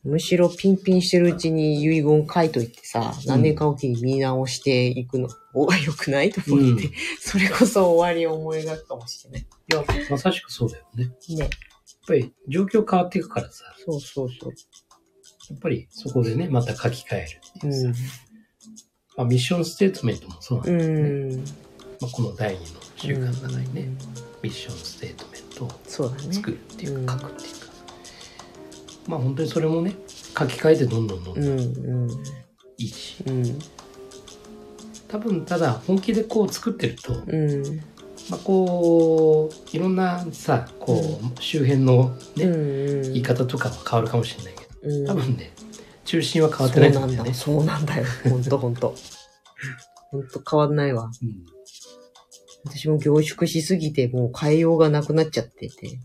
[0.04, 9.42] むしろピンピンしてるうちに遺言書いといてさ、何年かおきに見直していくの方が良くないと思って、うんそれこそ終わりを思い描くかもしれない。
[9.42, 9.46] い
[9.76, 11.12] や、まさしくそうだよね。
[11.30, 11.50] やっね。
[12.08, 14.54] ぱり状況変わっていくからさ、そうそうそう。
[15.50, 17.92] やっぱりそこでね、また書き換えるってういうさ、ん。
[19.18, 21.36] まあ、ミッションステートメントもそうなんうだけどね。
[21.36, 21.46] ん。
[22.00, 25.72] まあ、この第二の習慣がないね、うんミッションステートメントを。
[26.32, 27.68] 作るっていうか、うん書くっていうか。
[29.08, 29.96] まあ本当にそれもね、
[30.38, 32.12] 書き換えてどんどんどんどうん。
[32.78, 33.60] いいし、うん。
[35.08, 37.82] 多分ただ本気でこう作ってると、うん。
[38.30, 43.02] まあこう、いろんなさ、こう、周辺のね、うん。
[43.02, 45.08] 言い方とかは変わるかもしれないけど、うん。
[45.08, 45.52] 多分ね、
[46.06, 47.34] 中心は変わってないんだよね。
[47.34, 47.96] そうなんだ。
[47.96, 48.06] そうなんだよ。
[48.30, 48.96] ほんとほんと。
[50.12, 51.10] ほんと変わんないわ。
[51.24, 51.57] うん
[52.68, 56.00] 私も凝縮しすぎて、もう変えようがなくなっちゃってて。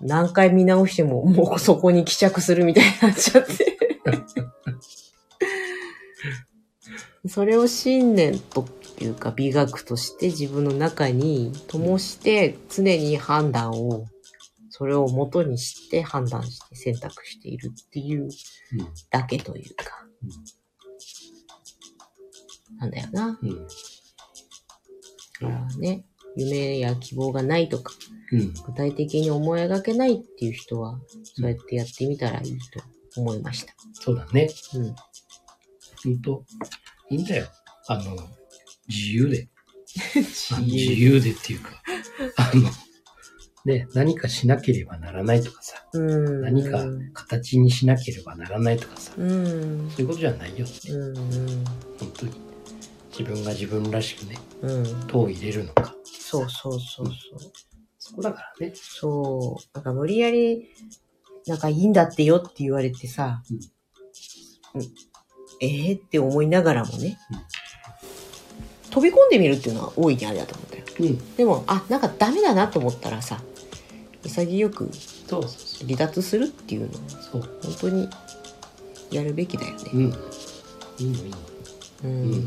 [0.00, 3.78] 何回見直しても、もうそこに帰着するみたいになっちゃって。
[7.28, 8.68] それを信念と
[9.00, 14.06] いうか美学として自分の中に灯して常に判断を、
[14.68, 18.30] それを元にして判断して選択しているっていううん
[19.10, 20.06] だけというか。
[22.78, 23.38] なんだよな。
[23.42, 23.66] うん
[25.78, 26.04] ね、
[26.36, 27.92] 夢や希望がないとか、
[28.32, 33.74] うん具体的に思い描けないっていう人は、そうやってやってみたらいいと思いました。
[33.92, 34.48] そうだね。
[34.74, 34.94] うん。
[36.04, 36.44] ほんと、
[37.10, 37.46] いいんだよ。
[37.88, 38.16] あの、
[38.88, 39.48] 自由で。
[40.14, 41.70] 自自由でっていうか、
[42.36, 42.68] あの、
[43.64, 46.42] ね、何かしなければならないとかさ、うん。
[46.42, 49.90] 何か形にしなければならないとかさ、うん。
[49.90, 51.64] そういうことじゃないよって、うん。
[51.98, 52.32] 本当に。
[53.16, 54.70] 自分が自分らしくね、うん。
[54.70, 55.06] うん。
[55.06, 55.94] どう入れるのか。
[56.04, 57.52] そうそうそうそう。
[57.98, 58.72] そこだからね。
[58.74, 59.68] そう。
[59.72, 60.68] なんか無理やり、
[61.46, 63.42] なんかいいんだってよって言われてさ、
[64.74, 64.82] うん、
[65.60, 67.18] ええって思いながらもね、
[68.90, 70.84] 飛び込んでみるっていうのは大いにありだと思ったよ。
[71.00, 71.36] うん。
[71.36, 73.40] でも、あ、なんかダメだなと思ったらさ、
[74.24, 74.90] 潔く
[75.86, 77.40] 離脱するっていうのを。
[77.40, 78.08] 本当に
[79.10, 79.90] やるべきだよね。
[79.92, 80.02] うん。
[80.98, 81.38] いいのいいの。
[82.04, 82.46] うん。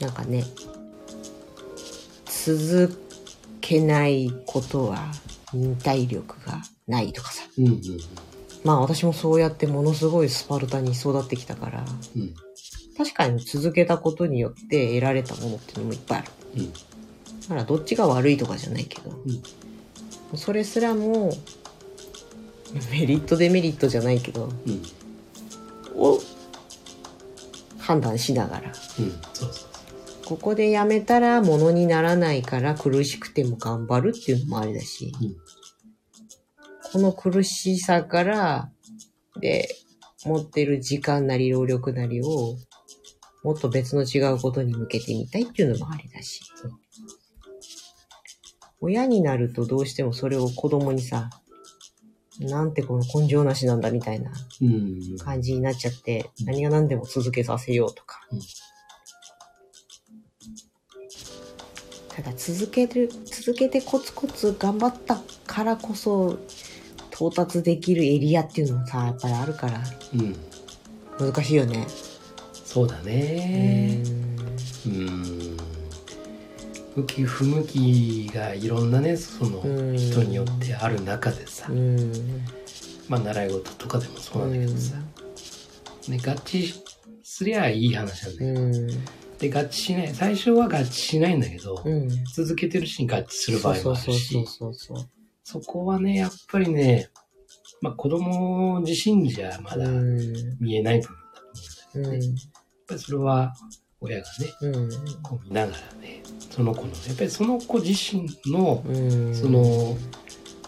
[0.00, 0.44] うんなんかね、
[2.26, 2.96] 続
[3.60, 5.12] けないことは
[5.52, 7.44] 忍耐力がないとかさ。
[7.58, 7.82] うんうん
[8.62, 11.84] まあ私もそうやってものすごいスパルタに育ってきたから、
[12.14, 12.22] うん。
[12.22, 12.34] うん。
[12.96, 16.30] 確かに続けたことによって得られたものっていうのもいっぱいある。
[16.56, 16.72] うん。
[16.72, 16.78] だ
[17.48, 19.16] からどっちが悪いとかじゃないけど、
[20.36, 21.32] それすらも
[22.92, 24.82] メリットデメリットじゃないけど、うん。
[25.96, 26.20] を
[27.78, 29.10] 判断しながら、うん。
[29.32, 29.69] そうそう
[30.30, 35.36] ここでやめたらものにならないから苦しくても頑張るっていうのもありだし、うん
[36.92, 38.72] この苦しさから、
[39.40, 39.68] で、
[40.24, 42.56] 持ってる時間なり労力なりを、
[43.44, 46.40] もっと別の違うことに向けてみたいっていうのもありだし。
[48.80, 51.30] 親になるとどうしてもそれを子供にさ、
[52.40, 54.32] なんてこの根性なしなんだみたいな。
[55.24, 58.20] 感じになっちゃって、何が何でも続けさせようとか。
[62.22, 66.38] ただ続ける、続けてコツコツ頑張ったからこそ
[67.10, 69.80] 到達できるエリアっていうのもさ、やっぱりあるから
[70.14, 70.36] うん。
[71.18, 71.86] 難しいよね。
[72.52, 74.02] そうだね。
[74.86, 75.56] ううん。
[76.96, 81.70] 向き不向きがいろんなね、そのうん人によってある中でさ。
[83.08, 84.96] まあ習い事とかでもそうなんだけどさ、
[86.08, 86.74] ね、合致
[87.22, 88.60] すりゃいい話なんだよ。
[88.60, 88.88] うん。
[89.40, 90.08] で、合致しない。
[90.14, 92.08] 最初は合致しないんだけど、うん。
[92.34, 95.10] 続けてるうちに合致する場合もあるしそう、そうそう。
[95.42, 97.08] そこはね、やっぱりね、
[97.80, 100.58] まあ子供自身じゃまだうん。
[100.60, 102.20] 見えない部分だと思うんだうん。
[102.20, 102.36] けどね。
[102.36, 102.52] やっ
[102.86, 103.54] ぱりそれは
[104.00, 104.90] 親がね、うん。
[105.22, 109.34] こう見ながらね、その子の、やっぱりその子自身の、うん。
[109.34, 109.96] その、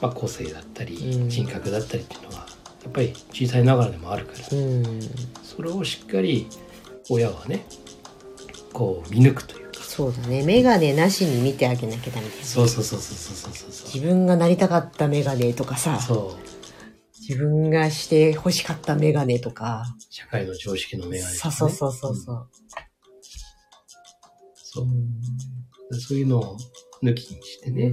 [0.01, 2.47] まあ個性だったり、うん人格だったりっていうのは、
[2.85, 5.01] やっぱり小さいながらでもあるから、うん。
[5.43, 6.47] それをしっかり
[7.11, 7.67] 親はね、
[8.73, 10.43] こう見抜くというか、そうだね。
[10.43, 12.45] メガネなしに見てあげなきゃダメだよね。
[12.45, 13.87] そうそうそうそうそうそうそう。
[13.95, 16.53] 自分がなりたかったメガネとかさ、そう。
[17.21, 22.35] 自分がして欲しかったメガネとか、社会の常識のメガネとかね、そうそうそうそうそう。
[22.35, 22.63] うん
[24.75, 26.57] そうそういうのを
[27.03, 27.93] 抜きにしてね。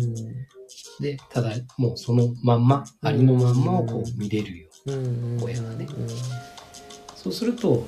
[1.01, 4.69] で、ただもうそのまんま、ありのまんまをこう見れるよ。
[4.87, 4.93] うん。
[4.93, 5.43] うん。
[5.43, 5.87] 親がね
[7.15, 7.85] そうすると、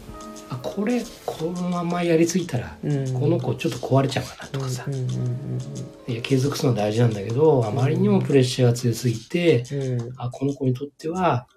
[0.51, 3.13] あ、これ、このままやりすぎたら、うん。
[3.13, 4.89] この子ちょっと壊れちゃうかなとかさう。
[4.89, 4.93] ん。
[4.93, 5.59] うん。
[6.07, 10.01] いや、継続するのは大事なんだけど、あまりにもプレッシャーが強すぎて、うん。
[10.01, 10.13] うん。
[10.17, 11.47] あ、この子にとっては、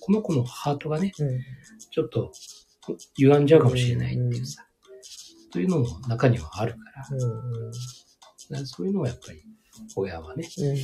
[0.00, 1.40] この子のハートがね、うん。
[1.90, 2.30] ちょっと
[3.16, 4.64] 歪んじゃうかもしれないっていうさ、
[5.50, 7.18] というのも中にはあるから、うん。
[7.18, 7.26] だ
[8.58, 9.42] からそういうのをやっぱり
[9.96, 10.76] 親はね、うん。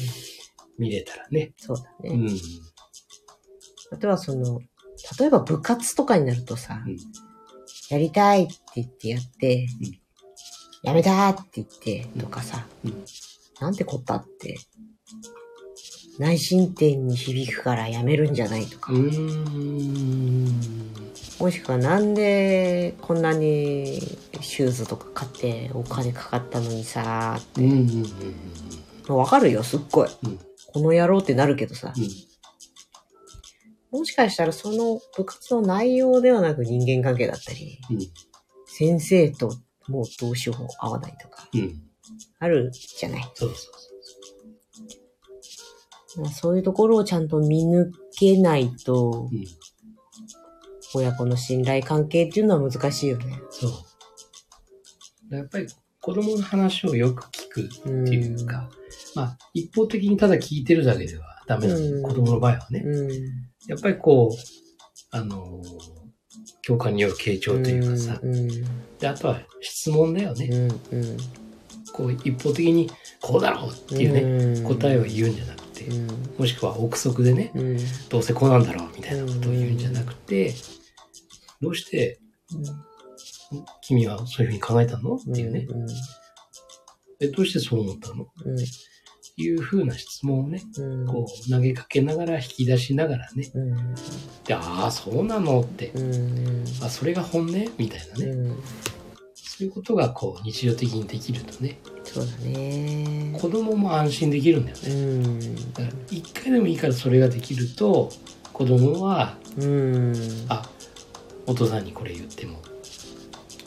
[0.79, 1.53] 見れたらね。
[1.59, 2.11] そうだね。
[2.11, 2.29] うん。
[3.93, 4.59] あとはその、
[5.21, 6.97] 例えば部活とかになるとさ、うん
[7.91, 9.99] やりたいって言ってやって、うん。
[10.83, 13.05] やめたって言って、とかさ、うん。
[13.61, 14.57] なんてこったって、
[16.19, 18.93] 内申点に響くからやめるんじゃないとか。
[18.93, 19.01] も
[21.51, 23.99] しくはなんでこんなに
[24.41, 30.09] シューズとか買ってお金かかったのにさうんうんうんーわかるよ、すっごい。
[30.25, 30.39] うん。
[30.73, 32.09] この野郎ってなるけどさ、うん。
[33.93, 37.99] もしかしたらその部活の内容ではなく人間関係だったり、うん。
[38.67, 39.53] 先生と
[39.87, 41.83] もうどうしようも合わないとか、うん。
[42.39, 43.23] あるじゃない？
[43.35, 43.59] そうそう
[46.07, 49.35] そまあそういうところをちゃんと見抜けないと、う。
[49.35, 49.45] うん。
[50.95, 53.41] 親子の信頼関係っていうのは難しいよね。
[53.51, 53.69] そ
[55.31, 55.35] う。
[55.35, 55.67] やっぱり
[56.03, 58.69] 子供の話をよく聞くっていうか、
[59.15, 62.83] まあ、一方的にただ聞いてるだけではダメなの、うん子供の場合はね。
[62.85, 63.11] うん。
[63.69, 66.03] やっぱりこう、あのー
[66.65, 68.49] 共感による傾聴というかさ、うん。
[68.99, 70.47] で、あとは質問だよね。
[70.47, 71.01] うん。
[71.01, 71.17] うん。
[71.93, 72.89] こう、一方的に、
[73.21, 76.07] こうだろうっていうね、ね答えを言うんじゃなくて、うん。
[76.39, 77.79] もしくは憶測でね、うん。
[78.09, 80.55] どうせこうなんだろうみたいなことを言うんじゃなくて、
[81.61, 82.21] どうして
[83.83, 85.17] 君はそういうふうに考えたの？
[85.17, 85.67] っていうね、
[87.21, 88.27] え、どうしてそう思ったの？
[88.45, 88.57] うん。
[89.43, 91.07] いうふうな質問をね、うん。
[91.07, 93.95] こう投げかけながら引き出しながらね、うん。
[94.45, 96.65] で、ああ、そうなのって、うん。
[96.83, 97.53] あ、それが本音？
[97.79, 98.63] みたいなね、うん。
[99.35, 103.37] そういうことがこう日常的にできるとね、そうだね。
[103.41, 104.95] 子供も安心できるんだようね。
[104.95, 105.73] ん。
[105.73, 108.11] だから一回でもいいからそれができると、
[108.53, 110.15] 子供は、うん。
[110.49, 110.69] あ、
[111.47, 112.61] お父さんにこれ言っても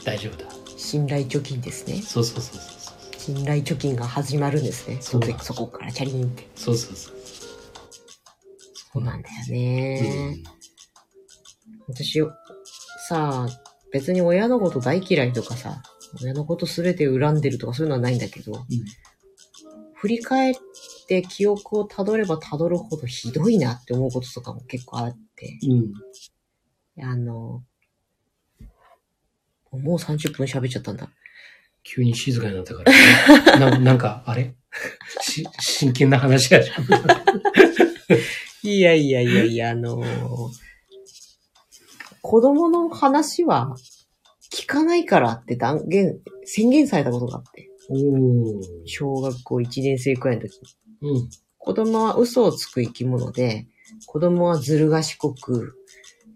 [0.04, 0.50] 大丈夫だ。
[0.78, 2.02] 信頼貯金ですね。
[2.02, 2.75] そうそうそうそう。
[3.26, 4.98] 信頼貯金が始まるんですね。
[5.02, 6.48] そうそこそこからチャリンって。
[6.56, 7.16] そうそうそう。
[8.94, 10.30] そうなんだようね。
[10.30, 10.44] ん。
[11.88, 12.22] 私、
[13.08, 13.48] さあ、
[13.92, 15.82] 別に親のこと大嫌いとかさ、
[16.22, 18.54] 親のことすべて恨んでるとかそういうのはないんだけど、
[19.96, 20.56] 振り返っ
[21.08, 27.04] て記憶をたどればたどるほどひどいなって思うこととかも結構あって、うん。
[27.04, 27.64] あの、
[29.72, 31.10] もう30分喋っちゃったんだ。
[31.86, 32.98] 急に静かになったから、ね、
[33.60, 34.56] ななんか、あれ？
[35.22, 36.60] し真剣な話が。
[38.64, 40.02] いやいやいやいや、あの
[42.22, 43.76] 子供の話は
[44.52, 47.70] 聞かないからって断言、宣言されたことがあって。
[48.86, 50.60] 小学校1年生くらいの時
[51.02, 51.10] に。
[51.12, 51.30] うん。
[51.60, 53.68] 子供は嘘をつく生き物で、
[54.08, 55.76] 子供はずる賢く、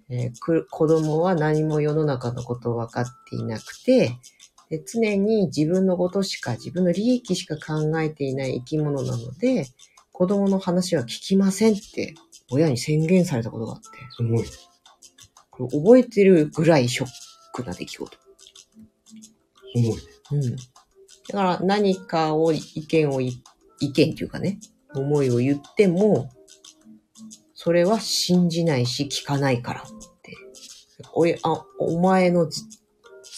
[0.10, 4.20] えーく子供は何も世の中のことを分かっていなくて、で
[4.78, 9.66] 常に自分のことしか、自分の利益しか考えていない生き物なので、
[10.12, 12.14] 子供の話は聞きませんって、
[12.52, 14.46] 親に宣言されたことがあって、すごい。
[15.50, 17.10] これ覚えてるぐらいショッ
[17.54, 18.18] クな出来事。
[18.18, 18.22] す
[19.76, 19.96] ごいね。
[20.32, 20.56] うん。
[20.56, 20.58] だ
[21.32, 23.42] から何かを、意見をい、
[23.80, 24.60] 意見っていうかね、
[24.94, 26.30] 思いを言っても、
[27.54, 29.86] それは信じないし聞かないからっ
[30.22, 30.36] て。
[31.14, 32.50] おい、あ、お前の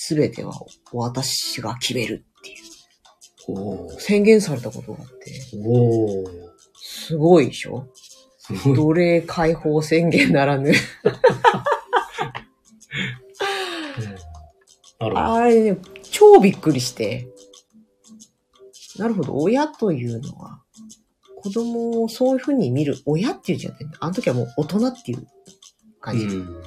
[0.04, 0.52] すべては
[0.94, 2.58] 私が決めるっていう。
[4.00, 5.32] 宣言されたことがあって、
[5.64, 6.28] おー。
[6.74, 7.88] すごいでしょ？
[8.66, 10.72] 奴隷解放宣言ならぬ。
[15.00, 15.20] なるほど。
[15.20, 15.78] あれね、
[16.10, 17.28] 超びっくりして。
[18.98, 20.64] なるほど、親というのは、
[21.36, 25.28] 子供をそういうふうに見る、親っていうんじゃないあの時はもう大人っていう
[26.00, 26.26] 感じ。
[26.26, 26.58] うん。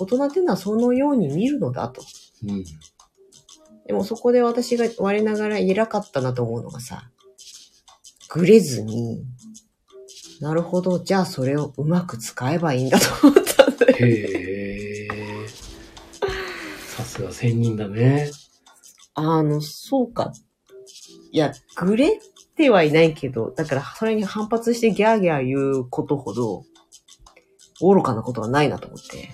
[0.00, 2.02] 大人っていうのはそのように見るのだと。
[2.46, 2.64] うん。
[3.86, 7.10] でもそこで私が我ながら偉かったなと思うのがさ、
[8.28, 9.24] ぐれずに、
[10.40, 13.96] なるほど、じゃあそれをうまく使えばいいんだと思ったんだよ。
[13.98, 15.48] へえ。
[16.96, 18.30] さすが仙人だね。
[19.14, 20.32] あの、そうか。
[21.32, 22.20] いや、ぐれ
[22.56, 26.64] てはいないけど、だからそれに反発してギャーギャー言うことほど、
[27.80, 29.30] 愚かなことはないなと思って。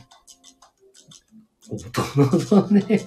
[1.77, 1.91] 大
[2.39, 3.01] 人だね。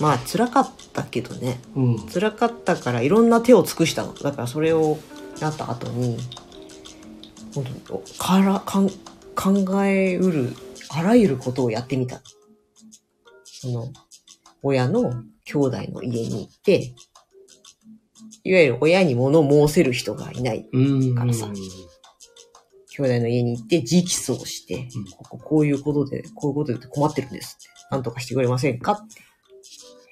[0.00, 1.60] まあ、辛かったけどね。
[1.76, 1.98] うん。
[2.08, 4.14] 辛かったからいろんな手を尽くしたの。
[4.14, 4.98] だからそれを
[5.40, 6.16] やった後に、
[7.54, 8.88] 本当にからかん
[9.34, 10.54] 考えうる、
[10.88, 12.22] あらゆることをやってみた。
[13.44, 13.88] その、
[14.62, 16.94] 親の兄弟の家に行って、
[18.42, 21.14] いわゆる親に物申せる人がいないうん。
[21.14, 21.50] からさ
[23.00, 27.68] 兄弟の家に行って直訴をして、うんこここういうことで、こういうことで困ってるんですって。
[27.90, 29.20] なんとかしてくれませんかって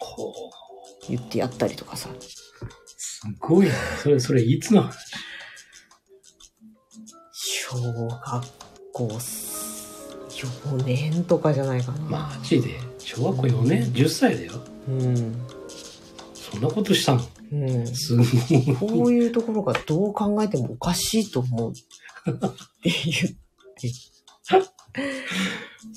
[0.01, 0.33] ほう
[1.09, 2.09] 言ってやったりとかさ。
[2.97, 3.73] すごいね。
[4.03, 4.95] それ、それ、いつの話？
[7.33, 7.77] 小
[8.09, 8.47] 学
[8.93, 11.99] 校、4年とかじゃないかな。
[11.99, 12.71] マジで？
[12.99, 14.53] 小学校4年 ?10 歳だよ。
[14.89, 15.37] うん。
[16.35, 17.23] そんなことしたの？
[17.53, 17.87] うん。
[17.87, 18.27] すごい。
[18.77, 21.73] こういうところがどう考えてもおかしいと思う。
[22.27, 22.35] っ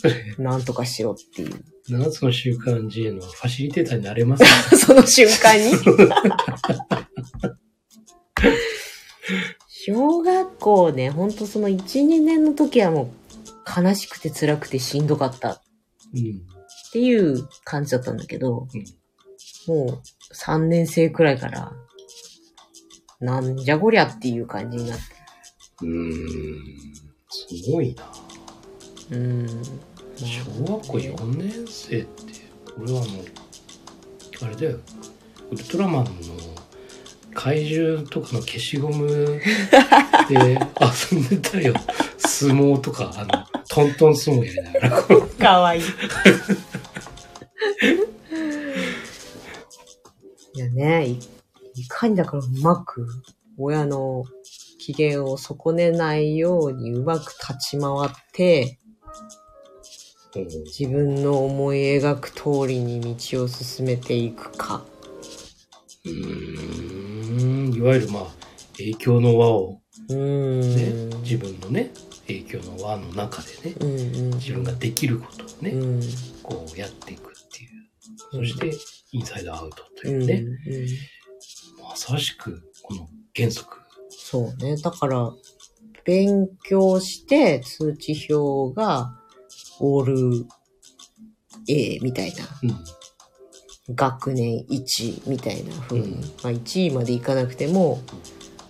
[0.01, 1.63] てなんとかしろっていう。
[1.89, 4.43] 7つの習慣 G のファシリテーターになれます？
[4.43, 5.73] か その瞬間に？
[9.67, 13.11] 小学校ね、ほんとその1、2年の時はも
[13.77, 15.61] う悲しくて辛くてしんどかったっ
[16.13, 16.41] うん。
[16.93, 18.67] ていう感じだったんだけど、
[19.67, 20.01] もう
[20.35, 21.71] 3年生くらいから、
[23.19, 25.03] なんじゃこりゃっていう感じになって。
[25.81, 26.59] うーん。
[27.29, 28.03] すごいな。
[29.11, 29.47] うん。
[30.17, 32.33] 小学校4年生って、
[32.77, 33.07] 俺はもう、
[34.43, 34.79] あれだよ。
[35.51, 36.11] ウルトラマンの
[37.33, 39.07] 怪獣とかの消しゴム
[40.29, 41.73] で遊んでたよ。
[42.17, 45.01] 相撲とか、あの、トントン相撲やりながら。
[45.39, 45.83] かわいい。
[50.53, 51.19] いやね、い
[51.75, 53.07] いかにだからうまく
[53.57, 54.25] 親の
[54.81, 58.79] 機嫌を損ねないようにうまく立ち回って、
[60.65, 64.83] 自分の思い描く通りに道を進めていくか。
[66.03, 68.27] うーん、いわゆるまあ、
[68.77, 71.21] 影響の輪をね、ん。
[71.21, 71.91] 自分のね、
[72.25, 73.93] 影響の輪の中でね、うんう
[74.29, 74.33] ん。
[74.37, 76.01] 自分ができることをね、うん。
[76.41, 77.69] こうやっていくっていう。
[78.31, 78.73] そして、
[79.11, 81.83] インサイドアウトとうん、いうね、うん。
[81.83, 83.80] まさしくこの原則。
[84.31, 84.77] そうね。
[84.77, 85.29] だから、
[86.05, 89.19] 勉強して通知表が
[89.81, 90.45] オール
[91.67, 93.95] A みたいな、うん。
[93.95, 97.99] 学年1みたいな風に、うんまあ1位までいかなくても、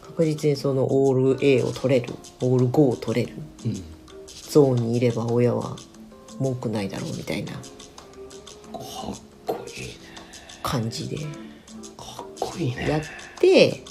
[0.01, 3.36] 確実にそのオール A を取れる、オール5を取れる
[3.66, 3.84] うん。
[4.49, 5.76] ゾーンにいれば親は
[6.39, 7.62] 文句ないだろうみたいなかっ
[9.45, 9.93] こいいね。
[10.64, 13.05] 感じでかっこいいやっね。
[13.39, 13.84] て、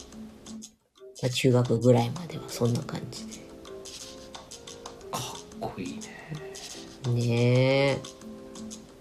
[1.23, 3.25] まあ、中学ぐらいまではそんな感じ
[5.11, 5.23] かっ
[5.61, 6.01] こいいね。
[7.05, 7.11] で。
[7.11, 7.99] ねえ。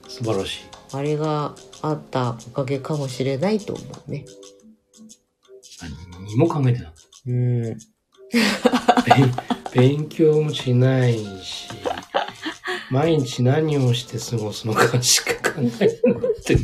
[0.07, 0.59] 素晴らしい。
[0.91, 4.25] あれがあったおかげかもしれないと思うね。
[6.11, 6.93] 何にも考えてない。
[7.27, 7.63] うん。
[7.63, 7.77] 勉
[9.71, 11.69] 勉強もしないし、
[12.89, 15.87] 毎日何をして過ごすのかしか考え
[16.43, 16.63] てない。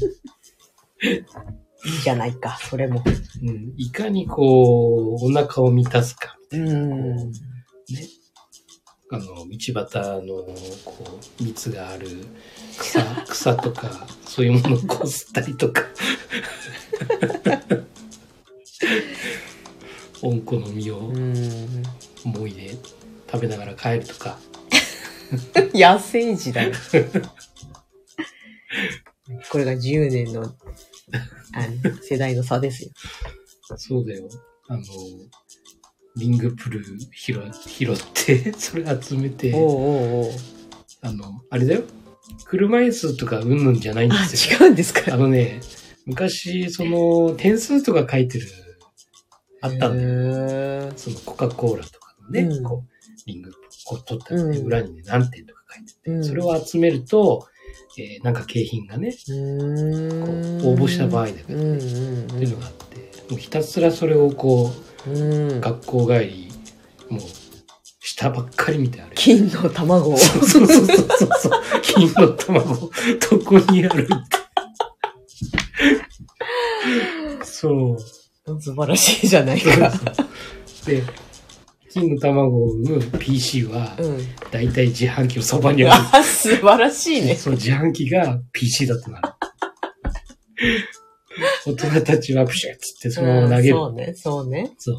[1.86, 3.04] いいじゃないか、それも。
[3.46, 6.36] うん、いかにこう、お腹を満たすか。
[6.52, 7.32] うん。
[7.32, 7.38] ね。
[9.12, 9.94] あの、道端
[10.26, 10.44] の、
[10.84, 12.08] こう、蜜がある
[12.78, 15.84] 草、 草とか、そういうものをこすったりとか。
[20.24, 21.84] 温子の実をうん。
[22.26, 22.76] 思いで
[23.32, 24.40] 食べながら帰るとか。
[25.76, 26.74] 野生児だよ。
[29.52, 30.52] これが10年の、
[31.54, 32.92] あの、世代の差ですよ。
[33.78, 34.30] そうだよ。
[34.68, 34.84] あの、
[36.18, 37.34] リングプル拾
[37.68, 40.32] 拾って、 それ集めて、おうおうおう
[41.02, 41.84] あの、あれだよ。
[42.46, 44.60] 車椅子とかうんぬんじゃないんであ、すよ。
[44.60, 45.14] 違うんですか？
[45.14, 45.60] あのね、
[46.06, 48.48] 昔、その、点数とか書いてる、
[49.62, 50.10] あったんだよ。
[50.86, 50.94] よ。
[50.96, 52.90] そのコカ・コーラとかのね、うんこう、
[53.28, 53.52] リング、
[53.86, 57.48] こう取ったらね、うん裏にね、何点とか書いてて、うんそれを集めると、
[57.98, 59.12] えーなんか景品がね。
[59.12, 59.34] こう
[60.74, 62.98] 応募した場合だけどうんうんっていうのがあって、
[63.30, 64.86] もうひたすらそれをこう。
[65.08, 66.52] 学校帰り、
[67.10, 67.22] もう、
[68.00, 69.12] 下ばっかり見てある。
[69.16, 70.18] 金の卵を。
[70.18, 71.52] そうそうそうそうそう。
[71.84, 72.90] 金の卵、ど
[73.46, 74.14] こにあるって。
[77.46, 78.62] そう。
[78.62, 79.92] 素晴らしいじゃないか。
[80.86, 81.04] で、
[81.96, 84.18] 金の卵を産む PC は、うん。
[84.52, 86.04] だいたい自販機のそばにある。
[86.12, 87.36] あ、素晴らしいね。
[87.36, 89.30] その自販機が PC だったなる。
[91.66, 93.76] 大人たちはプシュッつってそのまま投げる。
[93.78, 94.74] うんそうね、そうね。
[94.78, 94.98] そう。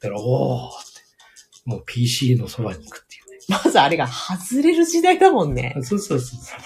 [0.00, 1.00] だから、おーって。
[1.64, 3.38] もう PC のそばに行くっていうね。
[3.48, 5.74] まずあれが外れる時代だもんね。
[5.78, 6.60] あそうそうそうそう。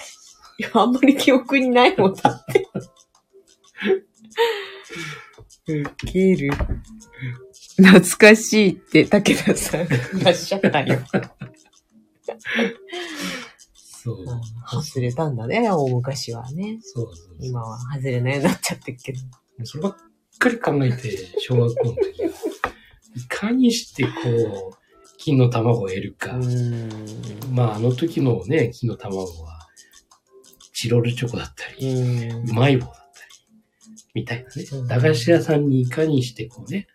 [0.59, 2.67] いや、あんまり記憶にないもんだって。
[5.73, 6.51] ウケる。
[7.77, 9.87] 懐かしいって、武田さんい
[10.23, 10.99] らっしゃったよ。
[14.05, 14.25] そう。
[14.67, 16.79] 外れたんだね、大昔はね。
[16.81, 17.37] そうそう。
[17.39, 19.19] 今は外れないようになっちゃってるけど。
[19.63, 19.95] そればっ
[20.37, 22.29] かり考えて、小学校の時は。
[23.15, 24.09] いかにしてこ
[24.73, 24.77] う、
[25.17, 26.39] 金の卵を得るか。
[27.51, 29.67] まあ、あの時のね、金の卵は、
[30.73, 32.37] チロルチョコだったうり、ー。
[32.37, 33.05] うんまい棒だったり、
[34.13, 34.87] みたいなねうん。
[34.87, 36.87] 駄菓子屋さんにいかにしてこうね、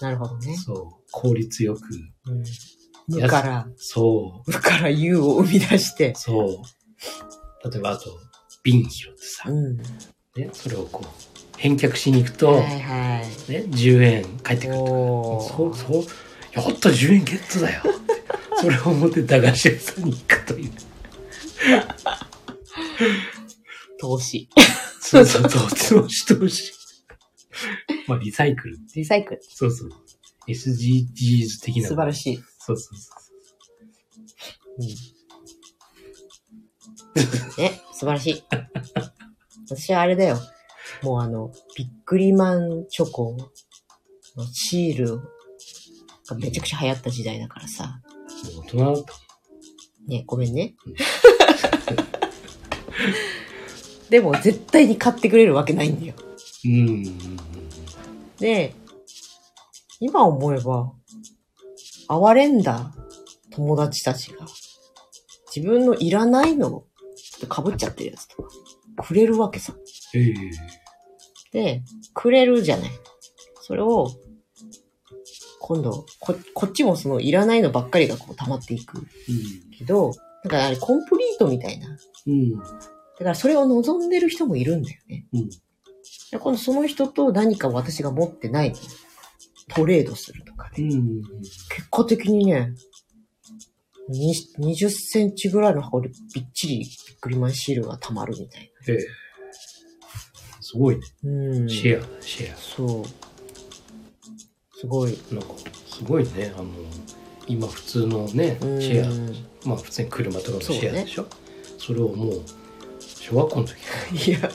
[0.00, 0.56] なるほどね。
[0.56, 1.80] そう、効率よく
[2.26, 2.44] うん
[3.08, 6.14] 無から、そ無から有を生み出してう、。
[6.16, 6.62] そ
[7.64, 7.70] う。
[7.70, 8.10] 例えば、あと、
[8.62, 9.76] 瓶拾ってさ、うん。
[9.78, 9.84] ね、
[10.52, 13.52] それをこう、返却しに行くと、はいはい。
[13.52, 14.90] ね、10円返ってくるとか。
[14.92, 16.04] おーそう、そう、
[16.52, 18.20] やった、10円ゲットだよって。
[18.62, 20.70] それを持って駄菓子屋さんに行くという。
[23.98, 24.48] 投資。
[25.00, 26.79] そうそう、投資投資。
[28.06, 28.78] まあ、リサイクル。
[28.94, 29.40] リサイクル。
[29.42, 29.90] そうそう。
[30.48, 31.88] SDGs 的な。
[31.88, 32.36] 素晴らしい。
[32.58, 33.10] そうそうそ
[34.78, 34.86] うん。
[37.62, 38.42] ね、素晴らしい。
[39.66, 40.38] 私はあれだよ。
[41.02, 43.36] もうあの、ビックリマンチョコ
[44.36, 45.18] のシール
[46.26, 48.00] がめちゃくちゃ流行った時代だからさ。
[48.56, 49.12] 大人だった
[50.06, 50.94] ね、ごめんねうん。
[54.10, 56.14] でも絶対に買ってくれるわけないんだよ。
[56.64, 57.04] うん。
[58.38, 58.74] で、
[60.00, 60.92] 今思えば、
[62.08, 62.92] 哀れんだ
[63.50, 64.46] 友達たちが、
[65.54, 66.86] 自分のいらないのを
[67.16, 68.50] ちょっと被っちゃってるやつとか、
[69.02, 69.74] くれるわけさ。
[70.14, 70.34] ええ
[71.52, 71.82] で、
[72.14, 72.90] くれるじゃない。
[73.62, 74.08] それを、
[75.60, 79.06] 今度、こ、こっちもそのいらないのばっかりがこう溜まっていく
[79.76, 80.12] けど、
[80.44, 81.88] なんかあれコンプリートみたいな。
[82.26, 82.32] うん。
[82.32, 82.58] うん。
[82.58, 85.26] だからそれを望んでる人もいるんだよね。
[85.32, 85.50] うん。
[86.30, 88.74] で今度その人と何か私が持ってない
[89.68, 90.84] トレードするとかね。
[90.84, 91.22] うん。
[91.22, 92.72] 結果的にね、
[94.08, 96.88] に20センチぐらいの箱でびっちりビッ
[97.20, 98.98] クリマンシールが溜まるみたいええ
[100.60, 101.02] すごいね。
[101.22, 101.30] な。
[101.30, 101.68] うん。
[101.68, 103.04] シェアだ、シェそう。
[104.78, 105.18] すごい。
[105.32, 105.34] ア。
[105.34, 105.54] なんか、
[105.88, 106.52] すごいね。
[106.56, 106.68] あの、
[107.46, 109.04] 今普通のね、うんシェ
[109.64, 111.26] ア、まあ普通に車とかのシェアでしょ？
[111.78, 112.42] そ,、れをもう、
[113.30, 113.80] 小学校の時か
[114.12, 114.48] いや、ら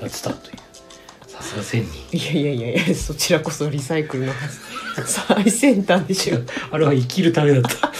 [0.00, 0.56] やってたという。
[1.26, 2.16] さすが千人。
[2.16, 4.32] いやいやいやいや、そちらこそリサイクルの
[5.06, 6.38] 最先端でしょ。
[6.70, 7.92] あれは生きるためだった。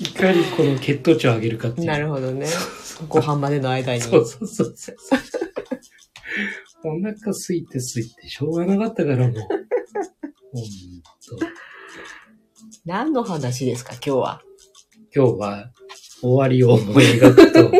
[0.00, 1.86] いかにこの血糖値を上げるかっていう。
[1.86, 2.46] なるほどね。
[3.08, 4.00] ご飯までの間に。
[4.00, 4.96] そうそうそうそう。
[6.84, 9.32] お腹空いて空いてしょうがなかったからもう。
[9.32, 9.48] ほんと。
[12.84, 14.42] 何の話ですか、今日は。
[15.14, 15.70] 今日は
[16.20, 17.70] 終わりを思い描くと、ウ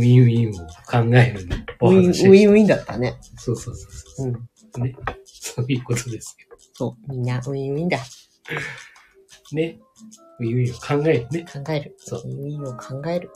[0.00, 1.48] ィンウィンを考える
[1.80, 3.16] おウィンウ話ィンウィンだったね。
[3.36, 4.80] そうそうそうそうう。
[4.80, 4.82] ん。
[4.82, 4.94] ね。
[5.24, 6.56] そういうことですよ。
[6.74, 7.12] そう。
[7.12, 7.98] みんなウィンウィンだ。
[9.52, 9.78] ね。
[10.38, 11.44] ウィンウィンを考えるね。
[11.50, 11.96] 考える。
[11.98, 13.30] そうウィンウィンを考える。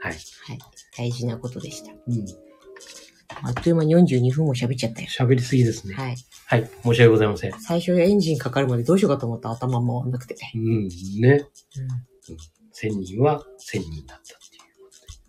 [0.00, 0.12] はい。
[0.12, 0.58] はい。
[0.96, 1.92] 大事なことでした。
[1.92, 2.26] うん。
[3.42, 5.08] あっという間に42分も喋っちゃったよ。
[5.08, 5.94] 喋りすぎですね。
[5.94, 6.16] はい。
[6.48, 6.70] はい。
[6.84, 7.52] 申し訳ございません。
[7.60, 10.36] 最初エンジンかかるまでどうしようかと思ったら頭回んなくて。
[10.54, 10.88] うん。
[11.20, 11.44] ね。
[11.78, 11.88] うん。
[12.72, 14.62] 千人は千人だったっていう。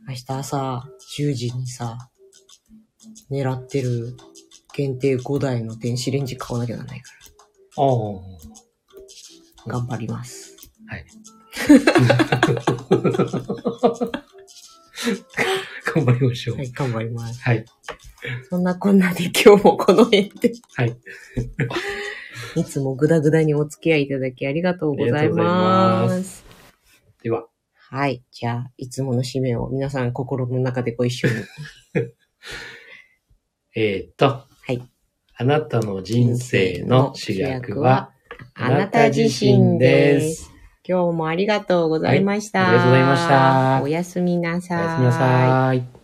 [0.10, 0.84] 明日朝
[1.18, 1.98] 10時にさ、
[3.32, 4.16] 狙ってる
[4.76, 7.12] 限定5台の電子レンジ買わなきゃならないか
[7.78, 7.88] ああ。
[9.66, 10.56] ら、頑張ります。
[10.88, 11.06] はい。
[15.98, 16.58] 頑張りましょう。
[16.58, 17.42] はい、頑張ります。
[17.42, 17.66] はい。
[18.50, 20.54] そんなこんなで今日もこの辺で。
[20.76, 20.96] はい。
[22.56, 26.06] いつもグダグダにお付き合いいただきありがとうございありがとうございま。
[26.08, 26.46] ます
[27.24, 28.24] では、はい。
[28.32, 31.34] じゃあ、いつもの締めを皆さん心の中でご一緒に。
[33.76, 34.82] えー、っと、はい。
[35.36, 38.12] あなたの人生の主役は、
[38.54, 40.52] あなた自身です。
[40.88, 42.60] 今日もありがとうございました。
[42.60, 44.84] はいありがとうございましたおやすみなおさい。
[44.84, 45.97] やすみなさい。